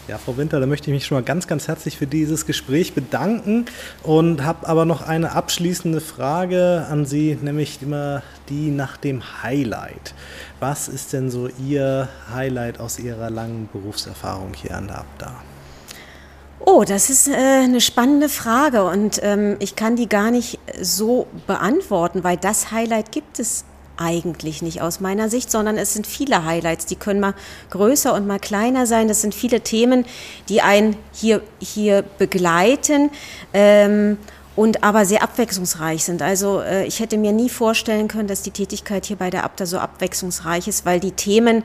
Ja, 0.10 0.17
Frau 0.17 0.36
Winter, 0.38 0.60
da 0.60 0.65
möchte 0.65 0.89
ich 0.89 0.93
mich 0.95 1.06
schon 1.06 1.17
mal 1.17 1.24
ganz, 1.24 1.45
ganz 1.45 1.67
herzlich 1.67 1.98
für 1.98 2.08
dieses 2.08 2.48
Gespräch 2.48 2.95
bedanken 2.95 3.65
und 4.02 4.43
habe 4.43 4.67
aber 4.67 4.84
noch 4.84 5.04
eine 5.04 5.34
abschließende 5.34 6.02
Frage 6.02 6.88
an 6.89 7.06
Sie, 7.06 7.38
nämlich 7.39 7.80
immer 7.84 8.24
die 8.50 8.72
nach 8.72 8.98
dem 8.98 9.22
Highlight. 9.43 10.15
Was 10.60 10.88
ist 10.88 11.13
denn 11.13 11.30
so 11.30 11.48
Ihr 11.63 12.10
Highlight 12.34 12.80
aus 12.80 12.98
Ihrer 12.98 13.30
langen 13.30 13.69
Berufserfahrung 13.72 14.56
hier 14.56 14.76
an 14.76 14.88
der 14.88 14.98
Abda? 14.98 15.36
Oh, 16.71 16.84
das 16.84 17.10
ist 17.10 17.27
äh, 17.27 17.34
eine 17.34 17.82
spannende 17.82 18.29
Frage 18.29 18.84
und 18.84 19.19
ähm, 19.23 19.55
ich 19.58 19.75
kann 19.75 19.95
die 19.95 20.08
gar 20.08 20.29
nicht 20.29 20.60
so 20.79 21.25
beantworten, 21.47 22.23
weil 22.23 22.38
das 22.38 22.69
Highlight 22.69 23.12
gibt 23.12 23.39
es 23.39 23.65
eigentlich 23.97 24.62
nicht 24.62 24.79
aus 24.79 24.99
meiner 24.99 25.29
Sicht, 25.29 25.49
sondern 25.49 25.79
es 25.79 25.93
sind 25.93 26.05
viele 26.05 26.45
Highlights. 26.45 26.86
Die 26.86 26.95
können 26.95 27.21
mal 27.21 27.34
größer 27.71 28.13
und 28.13 28.27
mal 28.27 28.39
kleiner 28.39 28.86
sein. 28.86 29.08
Das 29.08 29.21
sind 29.21 29.34
viele 29.34 29.62
Themen, 29.62 30.05
die 30.47 30.62
einen 30.62 30.95
hier, 31.12 31.41
hier 31.60 32.03
begleiten. 32.19 33.10
Ähm, 33.51 34.19
und 34.55 34.84
aber 34.84 35.05
sehr 35.05 35.23
abwechslungsreich 35.23 36.03
sind. 36.03 36.21
Also 36.21 36.62
äh, 36.62 36.86
ich 36.86 36.99
hätte 36.99 37.17
mir 37.17 37.32
nie 37.32 37.49
vorstellen 37.49 38.08
können, 38.08 38.27
dass 38.27 38.43
die 38.43 38.51
Tätigkeit 38.51 39.05
hier 39.05 39.15
bei 39.15 39.32
der 39.32 39.43
Abda 39.43 39.65
so 39.65 39.79
abwechslungsreich 39.79 40.67
ist, 40.67 40.86
weil 40.86 40.99
die 40.99 41.13
Themen 41.13 41.63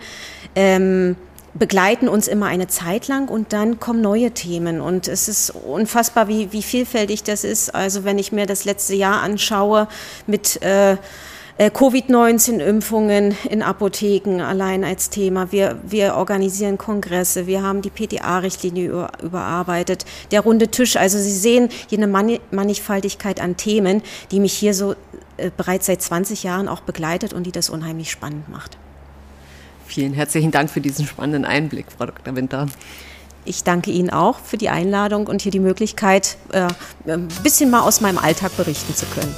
ähm, 0.55 1.17
begleiten 1.55 2.09
uns 2.09 2.29
immer 2.29 2.47
eine 2.47 2.67
Zeit 2.67 3.09
lang 3.09 3.29
und 3.29 3.53
dann 3.53 3.81
kommen 3.81 4.01
neue 4.01 4.33
Themen. 4.33 4.81
Und 4.81 5.09
es 5.09 5.29
ist 5.29 5.51
unfassbar, 5.51 6.29
wie, 6.29 6.53
wie 6.53 6.63
vielfältig 6.63 7.23
das 7.23 7.45
ist. 7.45 7.75
Also 7.75 8.05
wenn 8.05 8.19
ich 8.19 8.33
mir 8.33 8.47
das 8.47 8.65
letzte 8.65 8.95
Jahr 8.95 9.23
anschaue 9.23 9.89
mit 10.27 10.61
äh, 10.63 10.97
äh, 11.57 11.71
Covid-19-Impfungen 11.71 13.37
in 13.49 13.63
Apotheken 13.63 14.41
allein 14.41 14.83
als 14.83 15.11
Thema. 15.11 15.53
Wir, 15.53 15.79
wir 15.85 16.17
organisieren 16.17 16.79
Kongresse, 16.79 17.47
wir 17.47 17.63
haben 17.63 17.81
die 17.81 17.91
PTA-Richtlinie 17.91 18.89
über, 18.89 19.11
überarbeitet, 19.23 20.05
der 20.33 20.41
runde 20.41 20.69
Tisch. 20.69 20.97
Also 20.97 21.19
Sie 21.19 21.33
sehen 21.33 21.69
hier 21.89 21.99
eine 21.99 22.41
Mannigfaltigkeit 22.51 23.41
an 23.41 23.57
Themen, 23.57 24.03
die 24.33 24.41
mich 24.41 24.53
hier 24.53 24.75
so 24.75 24.95
äh, 25.37 25.51
bereits 25.57 25.87
seit 25.87 26.03
20 26.03 26.43
Jahren 26.43 26.69
auch 26.69 26.81
begleitet 26.81 27.33
und 27.33 27.45
die 27.45 27.53
das 27.53 27.71
unheimlich 27.71 28.11
spannend 28.11 28.49
macht. 28.49 28.77
Vielen 29.95 30.13
herzlichen 30.13 30.51
Dank 30.51 30.71
für 30.71 30.81
diesen 30.81 31.07
spannenden 31.07 31.45
Einblick, 31.45 31.87
Frau 31.97 32.07
Dr. 32.07 32.35
Winter. 32.35 32.67
Ich 33.45 33.63
danke 33.63 33.93
Ihnen 33.93 34.11
auch 34.11 34.41
für 34.41 34.57
die 34.57 34.69
Einladung 34.69 35.29
und 35.29 35.41
hier 35.41 35.53
die 35.53 35.61
Möglichkeit, 35.61 36.37
äh, 36.51 36.67
ein 37.07 37.29
bisschen 37.45 37.71
mal 37.71 37.83
aus 37.83 38.01
meinem 38.01 38.19
Alltag 38.19 38.57
berichten 38.57 38.93
zu 38.93 39.07
können. 39.07 39.33